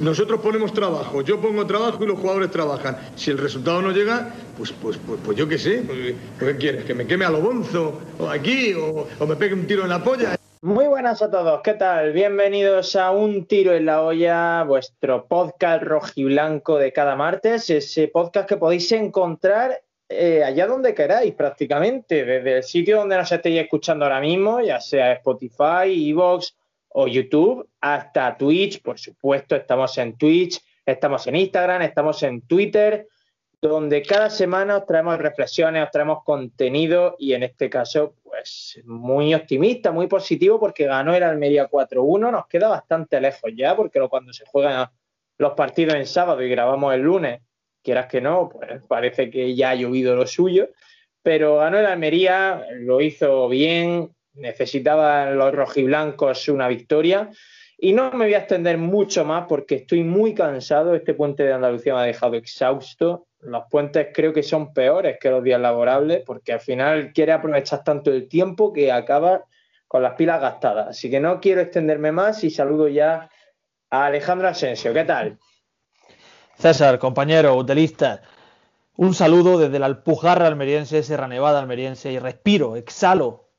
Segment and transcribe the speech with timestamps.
[0.00, 2.98] Nosotros ponemos trabajo, yo pongo trabajo y los jugadores trabajan.
[3.16, 6.84] Si el resultado no llega, pues, pues, pues, pues yo qué sé, pues, ¿qué quieres?
[6.84, 7.98] ¿Que me queme a lo bonzo?
[8.18, 8.74] ¿O aquí?
[8.74, 10.36] O, ¿O me pegue un tiro en la polla?
[10.60, 12.12] Muy buenas a todos, ¿qué tal?
[12.12, 18.46] Bienvenidos a Un Tiro en la Olla, vuestro podcast rojiblanco de cada martes, ese podcast
[18.46, 24.04] que podéis encontrar eh, allá donde queráis prácticamente, desde el sitio donde nos estéis escuchando
[24.04, 26.54] ahora mismo, ya sea Spotify, Evox
[26.90, 33.08] o YouTube, hasta Twitch, por supuesto, estamos en Twitch, estamos en Instagram, estamos en Twitter,
[33.60, 39.34] donde cada semana os traemos reflexiones, os traemos contenido y en este caso, pues muy
[39.34, 44.32] optimista, muy positivo porque ganó el Almería 4-1, nos queda bastante lejos ya porque cuando
[44.32, 44.88] se juegan
[45.38, 47.42] los partidos en sábado y grabamos el lunes,
[47.82, 50.70] quieras que no, pues parece que ya ha llovido lo suyo,
[51.22, 57.30] pero ganó el Almería, lo hizo bien, necesitaban los rojiblancos una victoria.
[57.78, 60.94] Y no me voy a extender mucho más porque estoy muy cansado.
[60.94, 63.26] Este puente de Andalucía me ha dejado exhausto.
[63.40, 67.82] Los puentes creo que son peores que los días laborables porque al final quiere aprovechar
[67.82, 69.44] tanto el tiempo que acaba
[69.88, 70.88] con las pilas gastadas.
[70.88, 73.30] Así que no quiero extenderme más y saludo ya
[73.88, 74.92] a Alejandro Asensio.
[74.92, 75.38] ¿Qué tal?
[76.56, 78.20] César, compañero, utilista.
[78.96, 83.49] Un saludo desde la Alpujarra almeriense, Serra Nevada almeriense y respiro, exhalo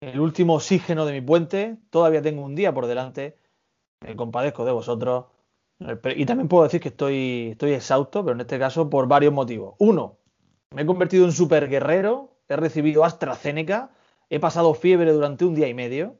[0.00, 1.76] el último oxígeno de mi puente.
[1.90, 3.36] Todavía tengo un día por delante.
[4.00, 5.26] Me compadezco de vosotros.
[6.16, 9.74] Y también puedo decir que estoy, estoy exhausto, pero en este caso por varios motivos.
[9.78, 10.18] Uno,
[10.74, 12.36] me he convertido en super guerrero.
[12.48, 13.90] He recibido AstraZeneca.
[14.28, 16.16] He pasado fiebre durante un día y medio.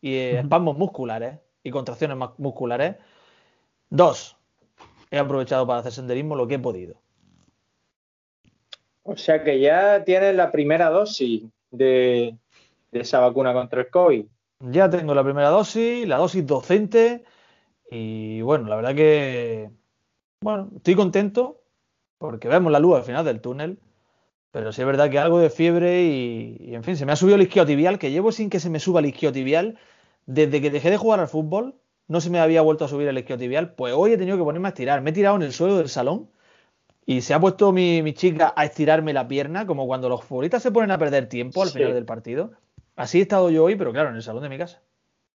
[0.00, 2.96] Y eh, espasmos musculares y contracciones musculares.
[3.88, 4.36] Dos,
[5.10, 6.96] he aprovechado para hacer senderismo lo que he podido.
[9.04, 12.36] O sea que ya tienes la primera dosis de,
[12.92, 14.26] de esa vacuna contra el COVID.
[14.60, 17.24] Ya tengo la primera dosis, la dosis docente
[17.90, 19.70] y bueno, la verdad que
[20.42, 21.62] bueno, estoy contento
[22.18, 23.78] porque vemos la luz al final del túnel,
[24.50, 27.36] pero sí es verdad que algo de fiebre y, en fin, se me ha subido
[27.36, 29.78] el isquiotibial, que llevo sin que se me suba el isquiotibial
[30.26, 31.74] desde que dejé de jugar al fútbol,
[32.06, 34.68] no se me había vuelto a subir el isquiotibial, pues hoy he tenido que ponerme
[34.68, 36.28] a estirar, me he tirado en el suelo del salón
[37.06, 40.62] y se ha puesto mi, mi chica a estirarme la pierna, como cuando los futbolistas
[40.62, 41.78] se ponen a perder tiempo al sí.
[41.78, 42.52] final del partido.
[43.02, 44.80] Así he estado yo hoy, pero claro, en el salón de mi casa.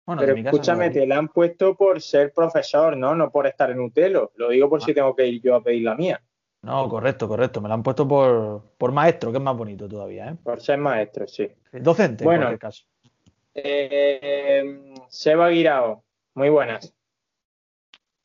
[0.06, 3.14] Bueno, pero de mi casa escúchame, no te la han puesto por ser profesor, ¿no?
[3.14, 4.32] No por estar en Utelo.
[4.38, 4.86] Lo digo por ah.
[4.86, 6.24] si tengo que ir yo a pedir la mía.
[6.62, 7.60] No, correcto, correcto.
[7.60, 10.36] Me la han puesto por, por maestro, que es más bonito todavía, ¿eh?
[10.42, 11.52] Por ser maestro, sí.
[11.74, 12.86] Docente, bueno, en cualquier caso.
[13.54, 16.06] Eh, Seba Guirao,
[16.36, 16.96] muy buenas.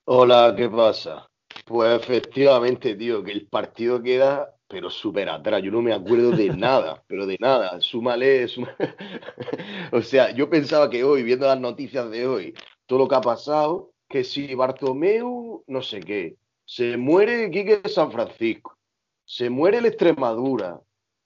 [0.04, 1.28] Hola, ¿qué pasa?
[1.64, 5.62] Pues efectivamente, tío, que el partido queda pero súper atrás.
[5.62, 7.78] Yo no me acuerdo de nada, pero de nada.
[7.81, 8.75] Súmale, súmale.
[9.93, 12.55] o sea, yo pensaba que hoy, viendo las noticias de hoy,
[12.87, 18.10] todo lo que ha pasado, que si Bartomeu, no sé qué, se muere Quique San
[18.10, 18.78] Francisco,
[19.27, 20.81] se muere el Extremadura,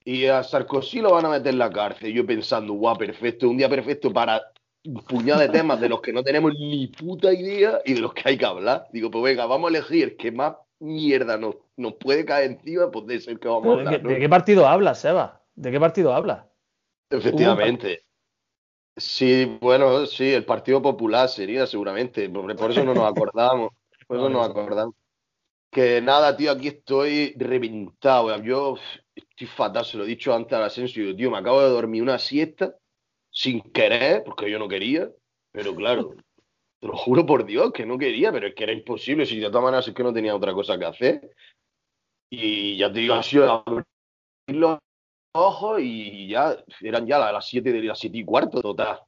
[0.04, 2.12] y a Sarkozy lo van a meter en la cárcel.
[2.12, 4.40] Yo pensando, guau, perfecto, un día perfecto para
[4.84, 8.14] un puñado de temas de los que no tenemos ni puta idea y de los
[8.14, 8.86] que hay que hablar.
[8.92, 13.06] Digo, pues venga, vamos a elegir que más mierda nos, nos puede caer encima, pues
[13.06, 13.92] de ser que vamos a hablar.
[13.94, 14.08] ¿De, ¿no?
[14.10, 15.42] ¿De, qué partido hablas, Seba?
[15.54, 16.44] ¿De qué partido hablas?
[17.10, 18.04] Efectivamente.
[18.96, 23.70] Sí, bueno, sí, el Partido Popular sería seguramente, por, por eso no nos acordamos,
[24.06, 24.94] por eso no nos acordamos.
[25.70, 28.76] Que nada, tío, aquí estoy reventado, yo
[29.14, 32.18] estoy fatal, se lo he dicho antes al Asensio, tío, me acabo de dormir una
[32.18, 32.74] siesta
[33.30, 35.10] sin querer, porque yo no quería,
[35.52, 36.14] pero claro,
[36.80, 39.26] te lo juro por Dios que no quería, pero es que era imposible.
[39.26, 41.30] Si de todas maneras es que no tenía otra cosa que hacer.
[42.30, 43.84] Y ya te digo, ha sido abrir
[44.48, 44.78] los
[45.32, 49.00] ojos y ya eran ya las 7 de las 7 y cuarto total.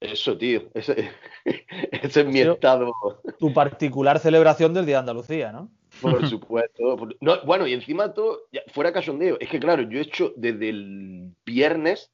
[0.00, 0.70] Eso, tío.
[0.74, 1.10] Ese,
[1.44, 2.92] ese es mi estado.
[3.38, 5.70] Tu particular celebración del Día de Andalucía, ¿no?
[6.00, 6.96] Por supuesto.
[7.20, 9.38] No, bueno, y encima todo, ya, fuera cachondeo.
[9.40, 12.12] Es que claro, yo he hecho desde el viernes,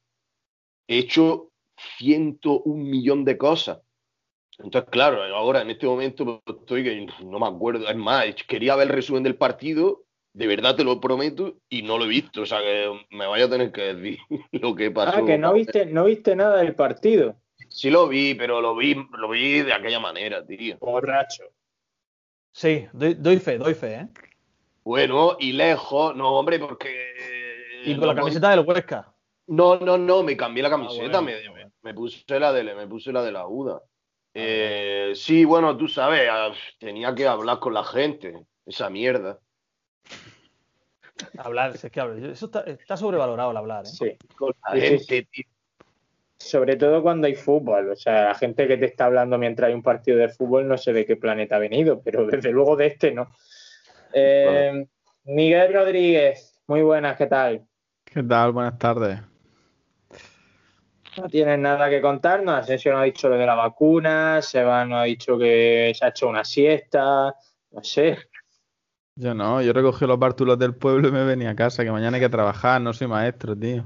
[0.87, 1.49] he hecho
[1.97, 3.79] 101 millón de cosas.
[4.59, 7.89] Entonces, claro, ahora en este momento estoy que no me acuerdo.
[7.89, 10.03] Es más, quería ver el resumen del partido,
[10.33, 12.41] de verdad te lo prometo, y no lo he visto.
[12.41, 14.19] O sea, que me vaya a tener que decir
[14.51, 15.17] lo que pasó.
[15.17, 17.35] Ah, que no viste, no viste nada del partido.
[17.69, 20.77] Sí lo vi, pero lo vi, lo vi de aquella manera, tío.
[20.79, 21.43] Borracho.
[22.51, 24.07] Sí, doy, doy fe, doy fe, ¿eh?
[24.85, 27.13] Bueno, y lejos, no, hombre, porque.
[27.85, 29.13] ¿Y con la camiseta del Huesca?
[29.47, 31.71] No, no, no, me cambié la camiseta, ah, bueno, me, bueno.
[31.81, 33.81] me, puse la de, me puse la de la UDA.
[34.37, 36.29] Eh, sí, bueno, tú sabes,
[36.77, 39.39] tenía que hablar con la gente, esa mierda.
[41.37, 43.89] Hablar, es que eso está, está sobrevalorado el hablar, ¿eh?
[43.89, 45.45] Sí, con la gente, tío.
[46.37, 47.91] sobre todo cuando hay fútbol.
[47.91, 50.77] O sea, la gente que te está hablando mientras hay un partido de fútbol no
[50.77, 53.31] sé de qué planeta ha venido, pero desde luego de este no.
[54.11, 54.85] Eh,
[55.23, 57.65] Miguel Rodríguez, muy buenas, ¿qué tal?
[58.03, 58.51] ¿Qué tal?
[58.51, 59.21] Buenas tardes.
[61.17, 62.55] No tienes nada que contarnos.
[62.55, 66.09] Asensio no ha dicho lo de la vacuna, Seba no ha dicho que se ha
[66.09, 67.35] hecho una siesta,
[67.71, 68.17] no sé.
[69.15, 72.17] Yo no, yo recogí los bártulos del pueblo y me venía a casa, que mañana
[72.17, 73.85] hay que trabajar, no soy maestro, tío.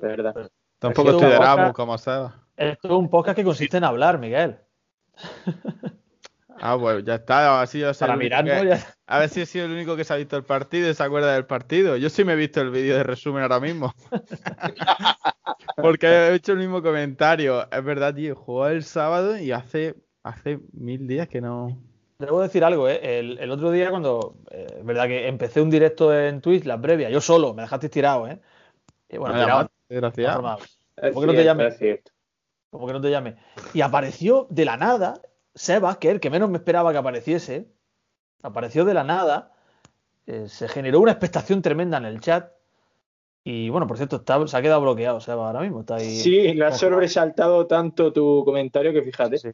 [0.00, 0.50] De verdad.
[0.78, 2.42] Tampoco estoy de Erasmus, como Seba.
[2.56, 4.58] Esto es un podcast que consiste en hablar, Miguel.
[6.60, 7.60] Ah, bueno, ya está.
[7.60, 8.96] Así yo Para mirarnos ya.
[9.06, 11.02] A ver si he sido el único que se ha visto el partido y se
[11.02, 11.96] acuerda del partido.
[11.96, 13.94] Yo sí me he visto el vídeo de resumen ahora mismo.
[15.76, 17.70] Porque he hecho el mismo comentario.
[17.70, 18.34] Es verdad, tío.
[18.34, 21.76] Jugó el sábado y hace, hace mil días que no.
[22.18, 23.18] Debo decir algo, ¿eh?
[23.18, 26.80] el, el otro día cuando, eh, es verdad que empecé un directo en Twitch, la
[26.80, 28.40] previa, yo solo, me dejaste tirado, ¿eh?
[29.10, 30.32] Y bueno, Me tirado, llamaste, desgraciado.
[30.40, 30.58] normal.
[30.96, 32.12] Es ¿Por qué no te cierto.
[32.70, 33.36] como que no te llame.
[33.74, 35.20] Y apareció de la nada,
[35.54, 37.68] Sebas, que es el que menos me esperaba que apareciese,
[38.42, 39.52] apareció de la nada,
[40.26, 42.50] eh, se generó una expectación tremenda en el chat.
[43.48, 45.80] Y bueno, por cierto, está- se ha quedado bloqueado Sebas ahora mismo.
[45.80, 46.16] Está ahí.
[46.16, 49.38] Sí, le ha sobresaltado tanto tu comentario que fíjate.
[49.38, 49.48] Sí.
[49.50, 49.52] O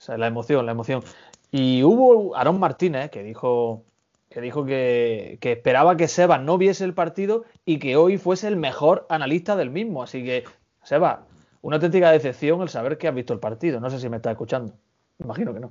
[0.00, 1.04] sea, la emoción, la emoción.
[1.52, 3.84] Y hubo Aarón Martínez que dijo
[4.28, 8.48] que dijo que, que esperaba que Sebas no viese el partido y que hoy fuese
[8.48, 10.02] el mejor analista del mismo.
[10.02, 10.42] Así que,
[10.82, 11.20] Sebas,
[11.62, 13.78] una auténtica decepción el saber que has visto el partido.
[13.78, 14.74] No sé si me estás escuchando.
[15.20, 15.70] Imagino que no.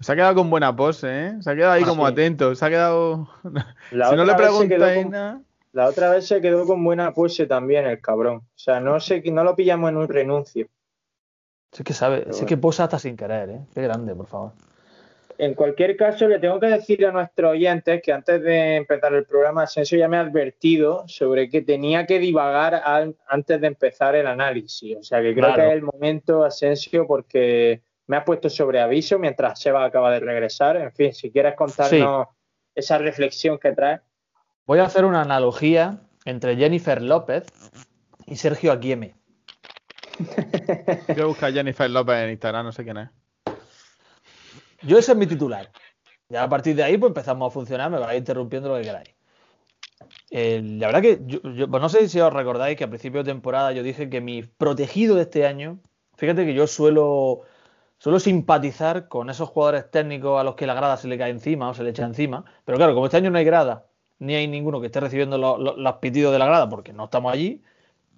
[0.00, 1.32] Se ha quedado con buena pose, ¿eh?
[1.40, 2.12] Se ha quedado ahí Ah, como sí.
[2.12, 2.54] atento.
[2.54, 3.28] Se ha quedado.
[3.90, 5.40] La si no le preguntáis con- nada.
[5.72, 8.38] La otra vez se quedó con buena pose también el cabrón.
[8.38, 10.66] O sea, no sé, no lo pillamos en un renuncio.
[11.72, 13.60] Sí que sabe, que posa hasta sin querer, ¿eh?
[13.72, 14.52] Qué grande, por favor.
[15.38, 19.24] En cualquier caso, le tengo que decir a nuestros oyentes que antes de empezar el
[19.24, 24.16] programa, Asensio ya me ha advertido sobre que tenía que divagar al- antes de empezar
[24.16, 24.96] el análisis.
[24.98, 25.62] O sea, que creo Claro.
[25.62, 30.20] que es el momento, Asensio, porque me has puesto sobre aviso mientras Seba acaba de
[30.20, 30.76] regresar.
[30.76, 32.26] En fin, si quieres contarnos
[32.74, 34.00] esa reflexión que traes.
[34.70, 37.44] Voy a hacer una analogía entre Jennifer López
[38.24, 39.16] y Sergio Aguieme.
[41.08, 43.08] Voy a buscar a Jennifer López en Instagram, no sé quién es.
[44.82, 45.72] Yo ese es mi titular.
[46.28, 49.08] Ya a partir de ahí pues empezamos a funcionar, me vais interrumpiendo lo que queráis.
[50.30, 53.24] Eh, la verdad que yo, yo- pues no sé si os recordáis que a principio
[53.24, 55.80] de temporada yo dije que mi protegido de este año,
[56.16, 57.40] fíjate que yo suelo,
[57.98, 61.68] suelo simpatizar con esos jugadores técnicos a los que la grada se le cae encima
[61.70, 63.86] o se le echa encima, pero claro, como este año no hay grada,
[64.20, 67.04] ni hay ninguno que esté recibiendo lo- lo- los pitidos de la grada porque no
[67.04, 67.60] estamos allí,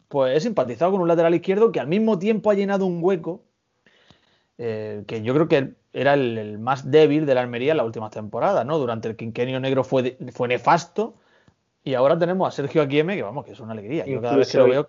[0.08, 3.42] pues he simpatizado con un lateral izquierdo que al mismo tiempo ha llenado un hueco
[4.58, 7.86] eh, que yo creo que era el, el más débil de la Almería en las
[7.86, 8.78] últimas temporadas, ¿no?
[8.78, 11.14] Durante el quinquenio negro fue, de- fue nefasto
[11.84, 14.04] y ahora tenemos a Sergio Aguieme, que vamos, que es una alegría.
[14.06, 14.88] Yo cada vez que lo veo...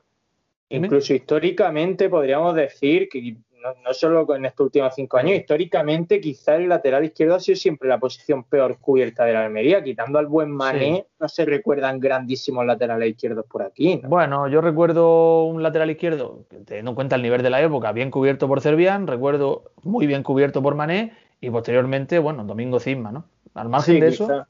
[0.87, 6.57] Incluso históricamente podríamos decir que no, no solo en estos últimos cinco años, históricamente quizá
[6.57, 10.27] el lateral izquierdo ha sido siempre la posición peor cubierta de la Almería, quitando al
[10.27, 14.01] buen Mané, no se recuerdan grandísimos laterales izquierdos por aquí.
[14.03, 14.09] ¿no?
[14.09, 18.11] Bueno, yo recuerdo un lateral izquierdo, teniendo en cuenta el nivel de la época, bien
[18.11, 23.25] cubierto por Cervián, recuerdo muy bien cubierto por Mané y posteriormente, bueno, Domingo Cisma, ¿no?
[23.53, 24.45] Al margen Sí, de eso.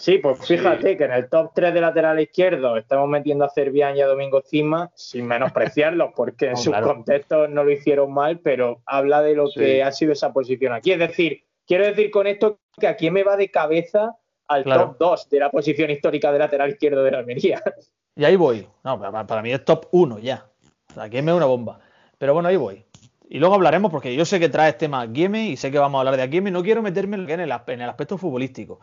[0.00, 0.56] Sí, pues Sí.
[0.56, 4.06] fíjate que en el top 3 de lateral izquierdo estamos metiendo a Cervián y a
[4.06, 6.86] Domingo Cima, sin menospreciarlos, porque en No, sus claro.
[6.86, 9.60] contextos no lo hicieron mal, pero habla de lo Sí.
[9.60, 10.92] que ha sido esa posición aquí.
[10.92, 14.16] Es decir, quiero decir con esto que aquí me va de cabeza
[14.48, 14.86] al Claro.
[14.86, 17.62] top 2 de la posición histórica de lateral izquierdo de la Almería.
[18.16, 18.66] Y ahí voy.
[18.82, 20.46] No, para, mí es top 1 ya.
[20.90, 21.78] O sea, Guieme es una bomba.
[22.18, 22.84] Pero bueno, ahí voy.
[23.28, 26.00] Y luego hablaremos, porque yo sé que traes tema Guieme y sé que vamos a
[26.00, 26.50] hablar de Guieme.
[26.50, 27.52] No quiero meterme el, en el
[27.88, 28.80] aspecto futbolístico.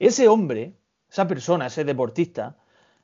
[0.00, 0.72] Ese hombre,
[1.10, 2.56] esa persona, ese deportista,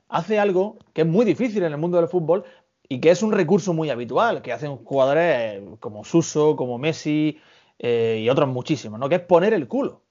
[0.08, 2.44] hace algo que es muy difícil en el mundo del fútbol
[2.88, 7.38] y que es un recurso muy habitual, que hacen jugadores como Suso, como Messi
[7.78, 9.10] eh, y otros muchísimos, ¿no?
[9.10, 10.04] Que es poner el culo.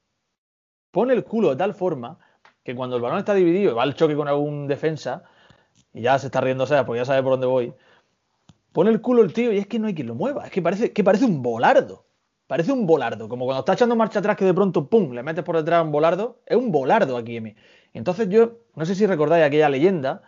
[0.92, 2.20] Pone el culo de tal forma
[2.64, 5.24] que cuando el balón está dividido y va al choque con algún defensa,
[5.92, 7.74] y ya se está riendo Seba porque ya sabe por dónde voy,
[8.72, 10.62] pone el culo el tío y es que no hay quien lo mueva, es que
[10.62, 12.05] parece, que parece un volardo.
[12.48, 15.44] Parece un volardo, como cuando está echando marcha atrás que de pronto, pum, le metes
[15.44, 16.42] por detrás a un volardo.
[16.46, 17.56] Es un volardo aquí, M.
[17.94, 20.22] Entonces yo, no sé si recordáis aquella leyenda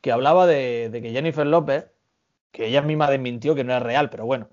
[0.00, 1.86] que hablaba de, de que Jennifer López,
[2.52, 4.48] que ella misma desmintió que no es real, pero bueno,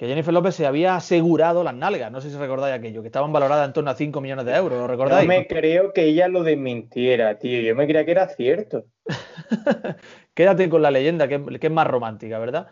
[0.00, 3.32] que Jennifer López se había asegurado las nalgas, no sé si recordáis aquello, que estaban
[3.32, 5.28] valoradas en torno a 5 millones de euros, ¿lo recordáis?
[5.28, 7.60] me creo que ella lo desmintiera, tío.
[7.60, 8.86] Yo me creía que era cierto.
[10.34, 12.68] Quédate con la leyenda, que, que es más romántica, ¿verdad?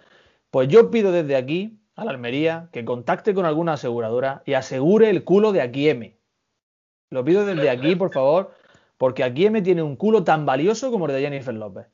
[0.51, 5.11] Pues yo pido desde aquí a la Almería que contacte con alguna aseguradora y asegure
[5.11, 6.17] el culo de Aquieme.
[7.11, 8.55] Lo pido desde aquí, por favor,
[8.97, 11.87] porque Aquieme tiene un culo tan valioso como el de Jennifer López.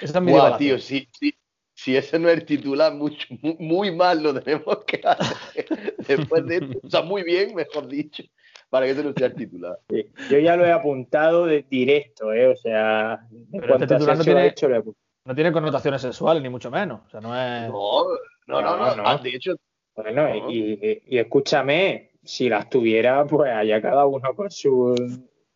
[0.00, 0.58] Esa es mi Buah, divagación.
[0.58, 1.34] tío, si, si,
[1.74, 5.66] si ese no es el titular, mucho, mu- muy, mal lo tenemos que hacer.
[6.06, 8.22] Después de esto, o sea, muy bien, mejor dicho,
[8.70, 9.78] para que ese no sea el titular.
[9.90, 12.46] Sí, Yo ya lo he apuntado de directo, ¿eh?
[12.48, 14.74] O sea, en Pero cuanto este a titular no Sergio lo ha tiene- hecho, lo
[14.74, 15.05] he apuntado.
[15.26, 17.00] No tiene connotaciones sexuales, ni mucho menos.
[17.06, 17.68] O sea, no es.
[17.68, 18.04] No,
[18.46, 19.02] no, no, No, no.
[19.06, 19.54] Ah, De hecho,
[19.94, 20.50] Bueno, No.
[20.50, 24.94] y, y- y escúchame, si las tuviera, pues allá cada uno con sus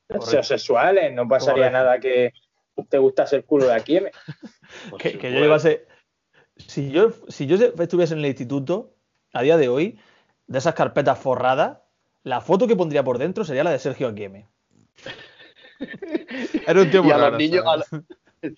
[0.08, 1.12] deseos sexuales.
[1.12, 1.78] No pasaría Correcto.
[1.78, 2.32] nada que
[2.88, 3.96] te gustase el culo de aquí.
[3.98, 4.10] ¿eh?
[4.98, 5.86] que, que yo llevase.
[6.56, 8.94] Si yo, si yo estuviese en el instituto,
[9.32, 9.98] a día de hoy,
[10.46, 11.78] de esas carpetas forradas,
[12.24, 14.48] la foto que pondría por dentro sería la de Sergio Aguieme.
[16.66, 17.64] Era un tío Y muy a los niños,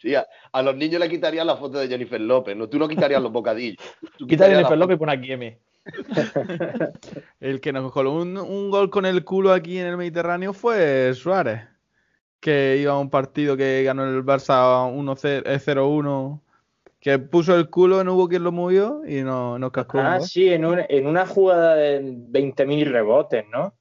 [0.01, 2.69] sí, a- a los niños le quitarían la foto de Jennifer López, ¿no?
[2.69, 3.79] Tú no quitarías los bocadillos.
[4.19, 5.59] Tú Quita Jennifer López y pon Aguieme.
[7.41, 11.12] El que nos coló un, un gol con el culo aquí en el Mediterráneo fue
[11.15, 11.62] Suárez.
[12.41, 16.41] Que iba a un partido que ganó el Barça 1-0 eh, 0-1.
[16.99, 19.99] Que puso el culo, no hubo quien lo movió y no, nos cascó.
[19.99, 23.75] Ah, sí, en, un- en una jugada de 20.000 rebotes, ¿no?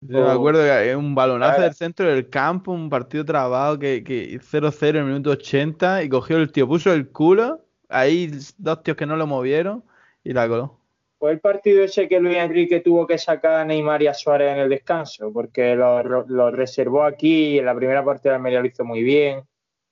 [0.00, 4.04] Yo me acuerdo que es un balonazo del centro del campo, un partido trabado que,
[4.04, 8.82] que 0-0 en el minuto 80 y cogió el tío, puso el culo, ahí dos
[8.82, 9.84] tíos que no lo movieron
[10.22, 10.78] y la coló.
[11.18, 14.52] Fue el partido ese que Luis Enrique tuvo que sacar a Neymar y a Suárez
[14.52, 18.60] en el descanso, porque lo, lo reservó aquí y en la primera parte de Almería
[18.60, 19.42] lo hizo muy bien.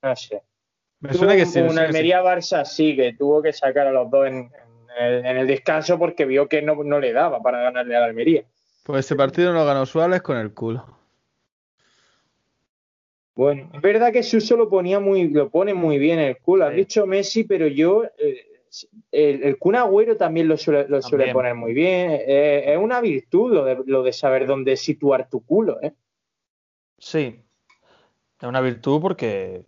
[0.03, 0.43] No sé.
[0.99, 1.59] Me Tuvo suena que sí.
[1.59, 1.77] un.
[1.77, 4.51] Almería-Barça sí, que tuvo que sacar a los dos en,
[4.97, 8.01] en el, en el descanso porque vio que no, no le daba para ganarle a
[8.01, 8.45] la Almería.
[8.85, 10.85] Pues ese partido lo ganó Suárez con el culo.
[13.33, 16.65] Bueno, es verdad que Suso lo ponía muy, lo pone muy bien el culo.
[16.65, 16.77] Has Sí.
[16.77, 18.45] dicho Messi, pero yo eh,
[19.11, 21.33] el, el Kun Agüero también lo suele, lo suele También.
[21.33, 22.11] poner muy bien.
[22.11, 25.93] Eh, es una virtud lo de, lo de saber dónde situar tu culo, ¿eh?
[26.99, 27.41] Sí.
[28.39, 29.63] Es una virtud porque.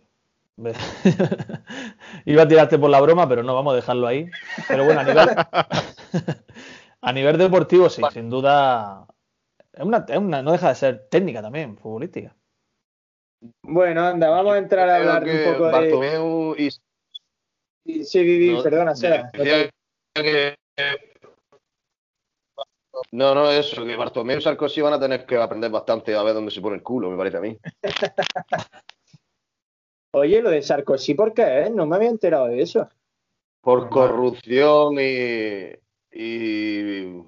[2.24, 4.30] Iba a tirarte por la broma, pero no, vamos a dejarlo ahí.
[4.68, 5.28] Pero bueno, a nivel,
[7.00, 9.06] a nivel deportivo, sí, sin duda.
[9.72, 12.34] Es una, es una- no deja de ser técnica también, futbolística.
[13.62, 15.72] Bueno, anda, vamos a entrar a hablar un poco de.
[15.72, 16.70] Bartomeu y
[17.88, 20.56] Sí, sí, Vivi, No, perdona, que-
[23.12, 26.34] No, no, eso, que Bartomeu y Sarkozy van a tener que aprender bastante a ver
[26.34, 27.56] dónde se pone el culo, me parece a mí.
[30.14, 31.60] Oye, lo de Sarkozy, ¿por qué?
[31.60, 31.70] eh?
[31.70, 32.88] No me había enterado de eso.
[33.60, 35.70] Por corrupción y,
[36.10, 37.22] y,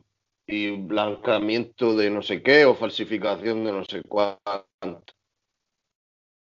[0.46, 5.14] y blanqueamiento de no sé qué o falsificación de no sé cuánto.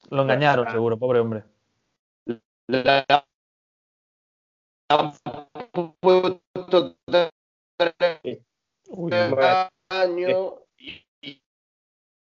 [0.09, 1.43] Lo engañaron, seguro, pobre hombre.
[2.67, 3.05] Le
[4.89, 5.13] han
[5.99, 6.95] puesto
[7.77, 8.07] tres
[8.89, 9.11] Uy,
[9.89, 11.05] años y-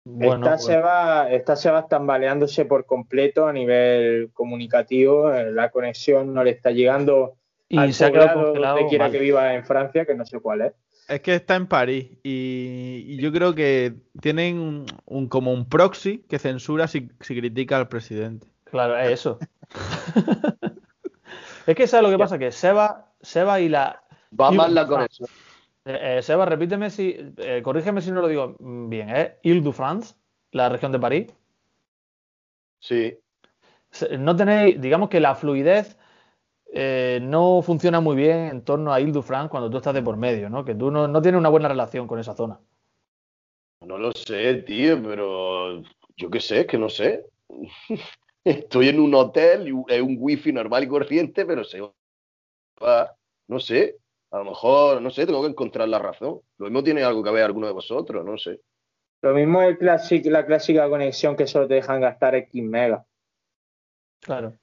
[0.07, 5.33] bueno, esta, pues, se va, esta se va tambaleándose por completo a nivel comunicativo.
[5.33, 7.37] eh, La conexión no le está llegando
[7.69, 8.75] y al se ha quedado poblado congelado.
[8.77, 10.73] donde quiera que viva en Francia, que no sé cuál es.
[11.07, 15.69] Es que está en París y, y yo creo que tienen un, un- como un
[15.69, 18.47] proxy que censura si, si critica al presidente.
[18.63, 19.37] Claro, es eso.
[21.67, 24.03] es que sabes lo que pasa, que Seba, Seba y la.
[24.39, 25.29] va y- mal la conexión.
[25.85, 27.15] Eh, eh, Seba, repíteme si.
[27.37, 29.37] eh, corrígeme si no lo digo bien, ¿eh?
[29.43, 30.15] Ile-de-France,
[30.51, 31.27] la región de París.
[32.79, 33.17] Sí.
[34.19, 35.97] No tenéis, digamos que la fluidez
[36.73, 40.49] eh, no funciona muy bien en torno a Ile-de-France cuando tú estás de por medio,
[40.49, 40.65] ¿no?
[40.65, 42.59] Que tú no, no tienes una buena relación con esa zona.
[43.81, 45.81] No lo sé, tío, pero
[46.17, 47.25] yo qué sé, es que no sé.
[48.43, 51.81] Estoy en un hotel y es un wifi normal y corriente, pero se
[52.81, 53.15] va,
[53.47, 53.97] no sé,
[54.31, 56.41] a lo mejor, no sé, tengo que encontrar la razón.
[56.57, 58.59] Lo mismo tiene algo que ver alguno de vosotros, no sé.
[59.21, 63.05] Lo mismo es la clásica conexión que solo te dejan gastar X megas.
[64.19, 64.53] Claro.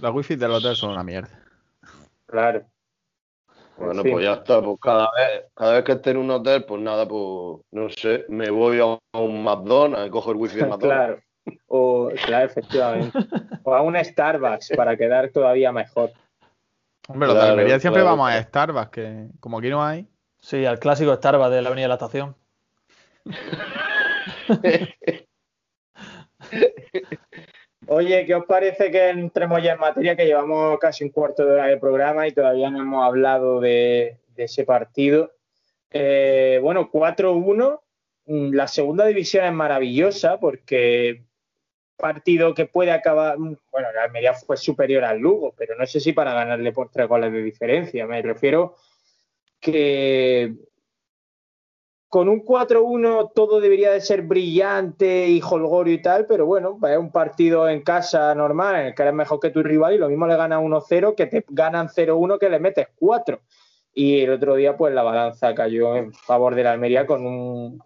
[0.00, 1.30] Las wifi del hotel son una mierda.
[2.26, 2.64] Claro.
[3.78, 6.80] Bueno, pues ya está, pues cada vez, cada vez que esté en un hotel, pues
[6.80, 10.88] nada, pues no sé, me voy a un McDonald's, cojo el wifi del McDonald's.
[10.88, 11.20] Claro.
[11.68, 13.18] O, claro, efectivamente.
[13.62, 16.10] O a un Starbucks para quedar todavía mejor.
[17.08, 18.16] Hombre, los de Claro, Almería siempre claro.
[18.16, 20.08] vamos a Starbucks, que como aquí no hay.
[20.40, 22.34] Sí, al clásico Starbucks de la Avenida de la Estación.
[27.88, 30.16] Oye, ¿qué os parece que entremos ya en materia?
[30.16, 34.18] Que llevamos casi un cuarto de hora de programa y todavía no hemos hablado de,
[34.36, 35.32] ese partido.
[35.90, 37.80] Eh, bueno, 4-1.
[38.26, 41.22] Mm, La segunda división es maravillosa porque
[41.96, 43.38] partido que puede acabar.
[43.38, 46.90] mm, Bueno, la Almería fue superior al Lugo, pero no sé si para ganarle por
[46.90, 48.06] tres goles de diferencia.
[48.06, 48.74] Me refiero
[49.60, 50.54] que
[52.08, 56.98] con un 4-1 todo debería de ser brillante y holgorio y tal, pero bueno, es
[56.98, 60.08] un partido en casa normal en el que eres mejor que tu rival y lo
[60.08, 63.40] mismo le gana 1-0 que te ganan 0-1 que le metes 4.
[63.92, 67.82] Y el otro día, pues la balanza cayó en favor de la Almería con un,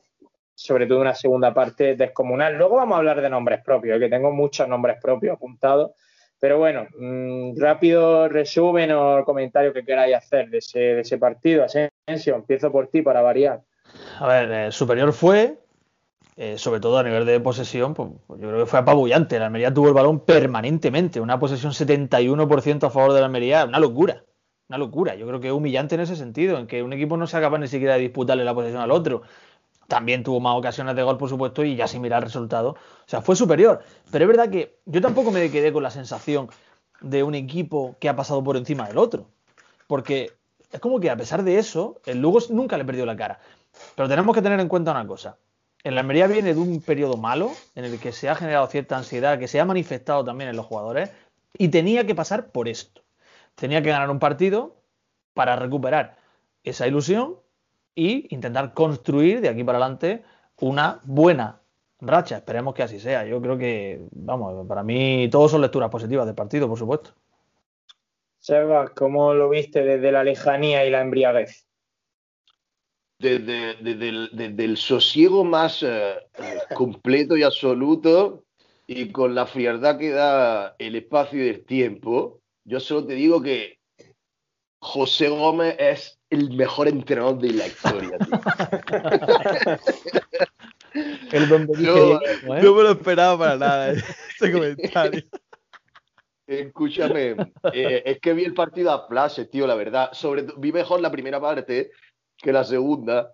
[0.54, 2.58] sobre todo una segunda parte descomunal.
[2.58, 5.92] Luego vamos a hablar de nombres propios, que tengo muchos nombres propios apuntados.
[6.40, 11.64] Pero bueno, mm, rápido resumen o comentario que queráis hacer de ese, partido.
[11.64, 13.62] Asensio, empiezo por ti para variar.
[14.18, 15.60] A ver, eh, superior fue,
[16.36, 19.38] eh, sobre todo a nivel de posesión, pues, pues, yo creo que fue apabullante.
[19.38, 23.78] La Almería tuvo el balón permanentemente, una posesión 71% a favor de la Almería, una
[23.78, 24.24] locura,
[24.68, 25.14] una locura.
[25.14, 27.68] Yo creo que humillante en ese sentido, en que un equipo no sea capaz ni
[27.68, 29.22] siquiera de disputarle la posesión al otro.
[29.88, 32.70] También tuvo más ocasiones de gol, por supuesto, y ya sin mirar el resultado.
[32.70, 33.82] O sea, fue superior.
[34.12, 36.48] Pero es verdad que yo tampoco me quedé con la sensación
[37.00, 39.26] de un equipo que ha pasado por encima del otro.
[39.88, 40.32] Porque
[40.70, 43.40] es como que a pesar de eso, el Lugo nunca le perdió la cara.
[43.94, 45.36] Pero tenemos que tener en cuenta una cosa.
[45.82, 49.38] El Almería viene de un periodo malo en el que se ha generado cierta ansiedad,
[49.38, 51.10] que se ha manifestado también en los jugadores,
[51.56, 53.02] y tenía que pasar por esto.
[53.54, 54.76] Tenía que ganar un partido
[55.34, 56.16] para recuperar
[56.64, 57.36] esa ilusión
[57.94, 60.22] y intentar construir de aquí para adelante
[60.58, 61.60] una buena
[62.00, 62.36] racha.
[62.36, 63.24] Esperemos que así sea.
[63.24, 67.10] Yo creo que, vamos, para mí todos son lecturas positivas del partido, por supuesto.
[68.38, 71.66] Sebas, ¿cómo lo viste desde la lejanía y la embriaguez?
[73.20, 76.14] Desde, el, sosiego más eh,
[76.74, 78.44] completo y absoluto
[78.86, 83.40] y con la frialdad que da el espacio y el tiempo, yo solo te digo
[83.42, 83.78] que
[84.82, 88.16] José Gómez es el mejor entrenador de la historia.
[91.32, 92.62] el no, ¿eh?
[92.62, 95.22] no me lo esperaba para nada ese comentario.
[96.46, 97.36] Escúchame,
[97.72, 100.10] eh, es que vi el partido a flashes, tío, la verdad.
[100.12, 101.92] Sobre vi mejor la primera parte
[102.42, 103.32] que la segunda.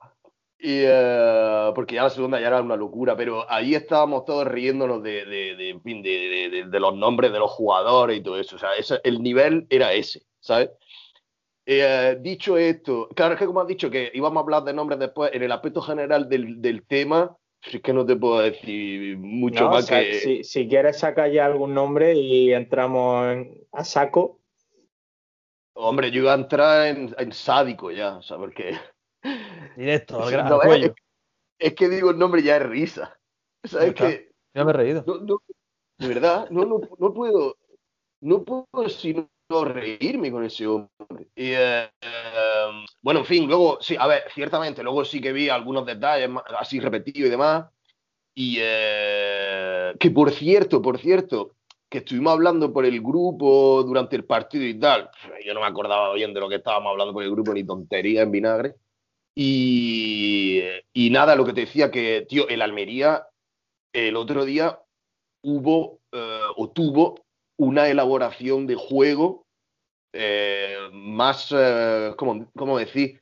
[0.59, 5.03] Y, eh, porque ya la segunda ya era una locura, pero ahí estábamos todos riéndonos
[5.03, 8.57] de, de, de, de los nombres de los jugadores y todo eso.
[8.57, 10.71] O sea, ese, el nivel era ese, ¿sabes?
[11.69, 15.01] Eh, dicho esto, claro, es que como has dicho que íbamos a hablar de nombres
[15.01, 19.69] después, en el aspecto general del, del tema, es que no te puedo decir mucho
[19.69, 20.15] más que.
[20.15, 24.41] Si, si, quieres sacar ya algún nombre y entramos a saco.
[25.75, 28.79] Hombre, yo iba a entrar en, en sádico ya, o sea, porque.
[29.77, 30.95] Directo, al, gran, cuello.
[31.59, 33.19] Es, que digo el nombre ya es risa.
[33.65, 35.05] ¿Sabes que Ya me he reído.
[35.99, 37.57] de verdad, no, no, no puedo.
[38.23, 41.29] No puedo sino reírme con ese hombre.
[41.35, 41.89] Y, eh,
[43.03, 46.81] bueno, en fin, luego, sí, a ver, ciertamente, luego sí que vi algunos detalles así
[46.81, 47.67] repetidos y demás.
[48.35, 51.53] Y eh, que por cierto, por cierto,
[51.89, 55.11] que estuvimos hablando por el grupo durante el partido y tal.
[55.45, 58.23] Yo no me acordaba bien de lo que estábamos hablando por el grupo, ni tontería
[58.23, 58.75] en vinagre.
[59.39, 63.27] Y, nada, lo que te decía que, tío, el Almería
[63.93, 64.81] el otro día
[65.43, 67.27] hubo eh, o tuvo
[67.59, 69.47] una elaboración de juego
[70.13, 73.21] eh, más, eh, ¿cómo, decir?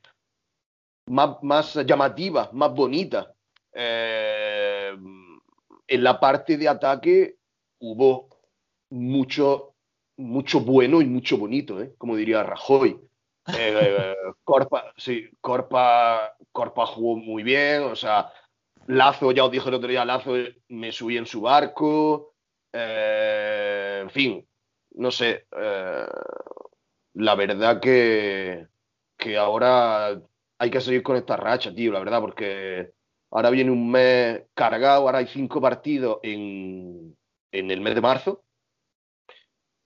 [1.07, 3.33] Más, más, llamativa, más bonita.
[3.73, 4.93] En
[5.87, 7.37] la parte de ataque
[7.79, 8.29] hubo
[8.89, 9.75] mucho,
[10.17, 12.99] mucho bueno y mucho bonito, como diría Rajoy.
[14.43, 18.31] Corpa, sí, Corpa, Corpa jugó muy bien, o sea,
[18.87, 20.33] Lazo, ya os dije el otro día, Lazo
[20.69, 22.33] me subí en su barco,
[22.71, 24.47] eh, en fin,
[24.91, 25.47] no sé.
[25.55, 26.05] Eh,
[27.13, 28.67] la verdad que,
[29.17, 30.19] que ahora
[30.57, 32.91] hay que seguir con esta racha, tío, la verdad, porque
[33.31, 37.15] ahora viene un mes cargado, ahora hay cinco partidos en,
[37.51, 38.43] en el mes de marzo.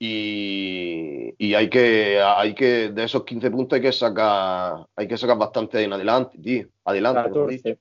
[0.02, 5.18] Y, y, hay que hay que de esos 15 puntos hay que sacar hay que
[5.18, 7.80] sacar bastante en adelante tío adelante 14.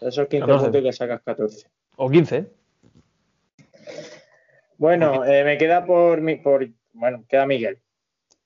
[0.00, 2.50] De esos 15 puntos hay que sacar 14 o 15
[4.82, 6.68] bueno, eh, me queda por, mi, por.
[6.92, 7.78] Bueno, queda Miguel.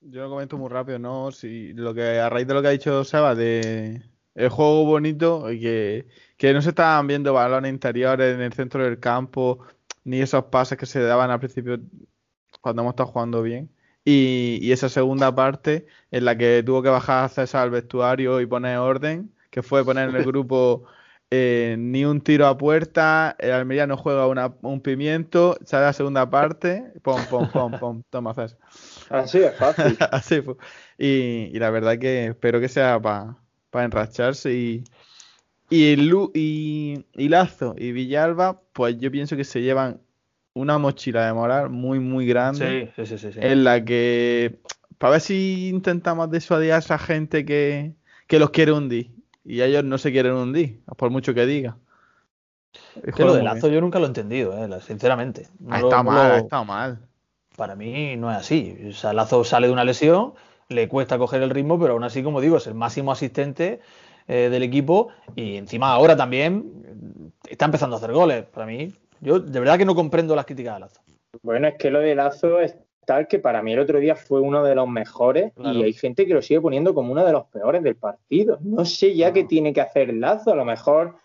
[0.03, 1.33] Yo lo comento muy rápido, ¿no?
[1.33, 4.03] Si lo que a raíz de lo que ha dicho Seba de
[4.35, 6.07] el juego bonito y que,
[6.37, 9.61] que no se estaban viendo balones interiores en el centro del campo,
[10.07, 11.81] ni esos pases que se daban al principio
[12.61, 13.71] cuando hemos estado jugando bien.
[14.05, 18.47] Y, y, esa segunda parte en la que tuvo que bajar César al vestuario y
[18.47, 20.85] poner orden, que fue poner en el grupo
[21.31, 24.29] eh, ni un tiro a puerta, el Almería no juega
[24.63, 28.33] un pimiento, sale la segunda parte, pom, pom, pom, pom, toma
[29.11, 29.99] Así es fácil.
[30.13, 30.41] Así
[30.99, 33.37] Y, y, la verdad que espero que sea para
[33.85, 34.85] enracharse y,
[35.71, 35.95] y,
[36.35, 40.01] y, y, Lazo y Villalba, pues yo pienso que se llevan
[40.55, 42.93] una mochila de moral muy, muy grande.
[42.97, 44.61] Sí, sí, sí, sí, En la que,
[44.99, 47.95] para ver si intentamos disuadir a esa gente que,
[48.27, 49.11] que los quiere hundir
[49.45, 51.77] y ellos no se quieren hundir, por mucho que diga.
[53.15, 55.49] Que lo de Lazo yo nunca lo he entendido, eh, sinceramente.
[55.71, 56.99] ha estado mal, ha estado mal.
[57.57, 58.77] Para mí no es así.
[58.91, 60.35] O sea, Lazo sale de una lesión,
[60.69, 63.81] le cuesta coger el ritmo, pero aún así, como digo, es el máximo asistente
[64.29, 68.45] eh, del equipo y encima ahora también está empezando a hacer goles.
[68.47, 71.01] Para mí, yo de verdad que no comprendo las críticas de Lazo.
[71.43, 74.41] Bueno, es que lo de Lazo es tal que para mí el otro día fue
[74.41, 77.47] uno de los mejores y hay gente que lo sigue poniendo como uno de los
[77.47, 78.59] peores del partido.
[78.63, 81.17] No sé ya qué tiene que hacer Lazo, a lo mejor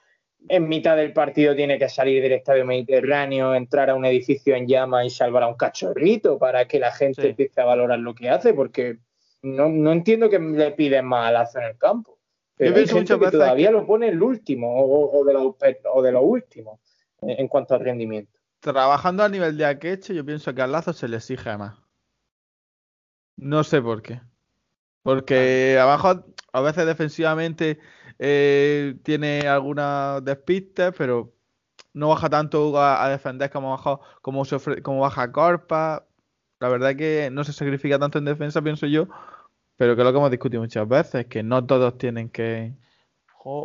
[0.48, 4.68] en mitad del partido tiene que salir del estadio mediterráneo, entrar a un edificio en
[4.68, 8.30] llama y salvar a un cachorrito para que la gente empiece a valorar lo que
[8.30, 8.98] hace, porque
[9.44, 12.18] no, entiendo que le piden más a Lazo en el campo.
[12.62, 15.58] Pero hay gente que todavía lo pone el último o, de lo,
[15.94, 16.80] o de lo último
[17.22, 18.38] en cuanto al rendimiento.
[18.60, 21.82] Trabajando a nivel de Akeche, yo pienso que al Lazo se le exige más.
[23.36, 24.22] No sé por qué.
[25.02, 27.80] Porque abajo, a veces defensivamente,
[28.20, 31.34] eh, tiene algunas despistes, pero
[31.96, 34.44] no baja tanto a, defender como baja, como,
[34.84, 36.06] como baja Corpa.
[36.60, 39.08] La verdad es que no se sacrifica tanto en defensa, pienso yo,
[39.82, 42.72] pero que es lo que hemos discutido muchas veces, que no todos tienen que...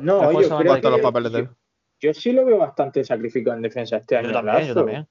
[0.01, 1.31] No, yo, los papeles
[2.01, 4.33] yo, sí lo veo bastante sacrificado en defensa este año.
[4.33, 5.07] también, yo también.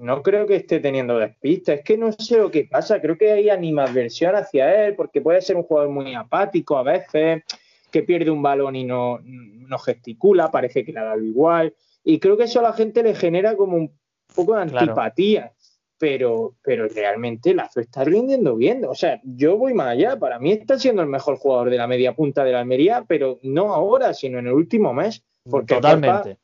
[0.00, 3.30] No creo que esté teniendo despistes, es que no sé lo que pasa, creo que
[3.30, 7.44] hay animadversión hacia él, porque puede ser un jugador muy apático a veces,
[7.92, 11.72] que pierde un balón y no, no gesticula, parece que le ha dado igual.
[12.02, 13.96] Y creo que eso a la gente le genera como un
[14.34, 15.52] poco de antipatía.
[16.02, 18.84] Pero, pero realmente Lazo está rindiendo bien.
[18.86, 20.18] O sea, yo voy más allá.
[20.18, 23.38] Para mí está siendo el mejor jugador de la media punta de la Almería, pero
[23.44, 25.22] no ahora, sino en el último mes.
[25.48, 26.38] Porque Totalmente.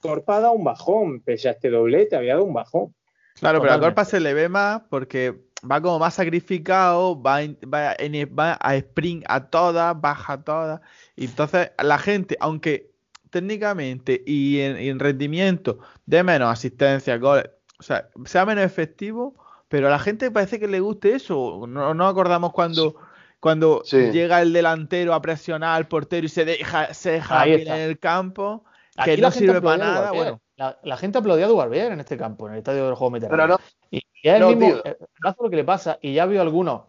[0.00, 2.94] Corpa, ha dado un bajón, pese a este doblete, había dado un bajón.
[3.40, 8.58] Claro, pero a Corpa se le ve más porque va como más sacrificado, va, va,
[8.60, 10.80] a sprint a todas, baja a todas.
[11.16, 12.90] Y entonces la gente, aunque
[13.30, 19.34] técnicamente y en, rendimiento de menos asistencia, goles, o sea, sea menos efectivo,
[19.68, 21.66] pero a la gente parece que le guste eso.
[21.68, 22.96] No nos acordamos cuando,
[23.40, 27.98] cuando llega el delantero a presionar al portero y se deja, se deja en el
[27.98, 28.64] campo,
[29.04, 30.12] que no sirve para nada.
[30.12, 30.40] Bueno.
[30.56, 33.62] La, gente aplaudía a Dubarbier en este campo, en el estadio del juego meteorológico.
[33.92, 34.96] Y, es el mismo el
[35.40, 36.82] lo que le pasa, y ya vio algunos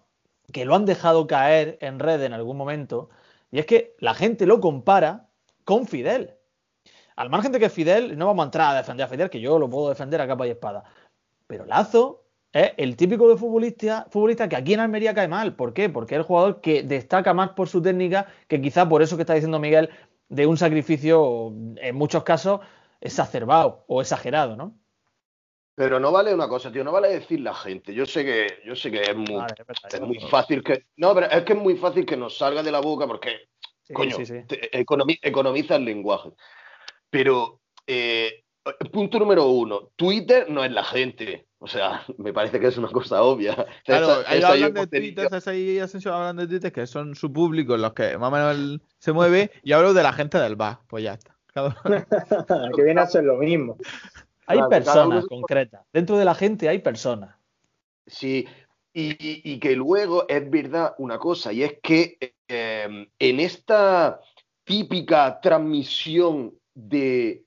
[0.51, 3.11] que lo han dejado caer en red en algún momento,
[3.51, 5.27] y es que la gente lo compara
[5.63, 6.38] con Fidel.
[7.19, 9.59] Al margen de que Fidel, no vamos a entrar a defender a Fidel, que yo
[9.59, 10.85] lo puedo defender a capa y espada,
[11.47, 15.53] pero Lazo es el típico de futbolista, futbolista que aquí en Almería cae mal.
[15.53, 15.89] ¿Por qué?
[15.89, 19.23] Porque es el jugador que destaca más por su técnica que quizá por eso que
[19.23, 19.89] está diciendo Miguel
[20.29, 22.61] de un sacrificio, en muchos casos,
[23.01, 24.73] exacerbado o exagerado, ¿no?
[25.75, 27.93] Pero no vale una cosa, tío, no vale decir la gente.
[27.93, 29.43] Yo sé que, yo sé que es muy,
[29.91, 30.85] es muy fácil que.
[30.95, 33.49] No, pero es que es muy fácil que nos salga de la boca porque,
[33.93, 34.15] coño,
[35.21, 36.29] economiza el lenguaje.
[37.09, 38.43] Pero, eh,
[38.91, 41.47] punto número uno, Twitter no es la gente.
[41.59, 43.65] O sea, me parece que es una cosa obvia.
[43.85, 48.17] Claro, ellos hablan de Twitter, ahí hablan de Twitter, que son su público, los que
[48.17, 51.35] más o menos se mueve, y hablo de la gente del bar, pues ya está.
[52.75, 53.77] que viene a ser lo mismo.
[54.45, 55.81] Hay personas concretas.
[55.91, 57.35] Dentro de la gente hay personas.
[58.07, 58.47] Sí,
[58.93, 62.17] y, que luego es verdad una cosa, y es que
[62.47, 64.19] em, en esta
[64.63, 67.45] típica transmisión de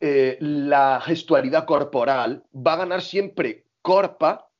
[0.00, 4.50] eh, la gestualidad corporal, va a ganar siempre Corpa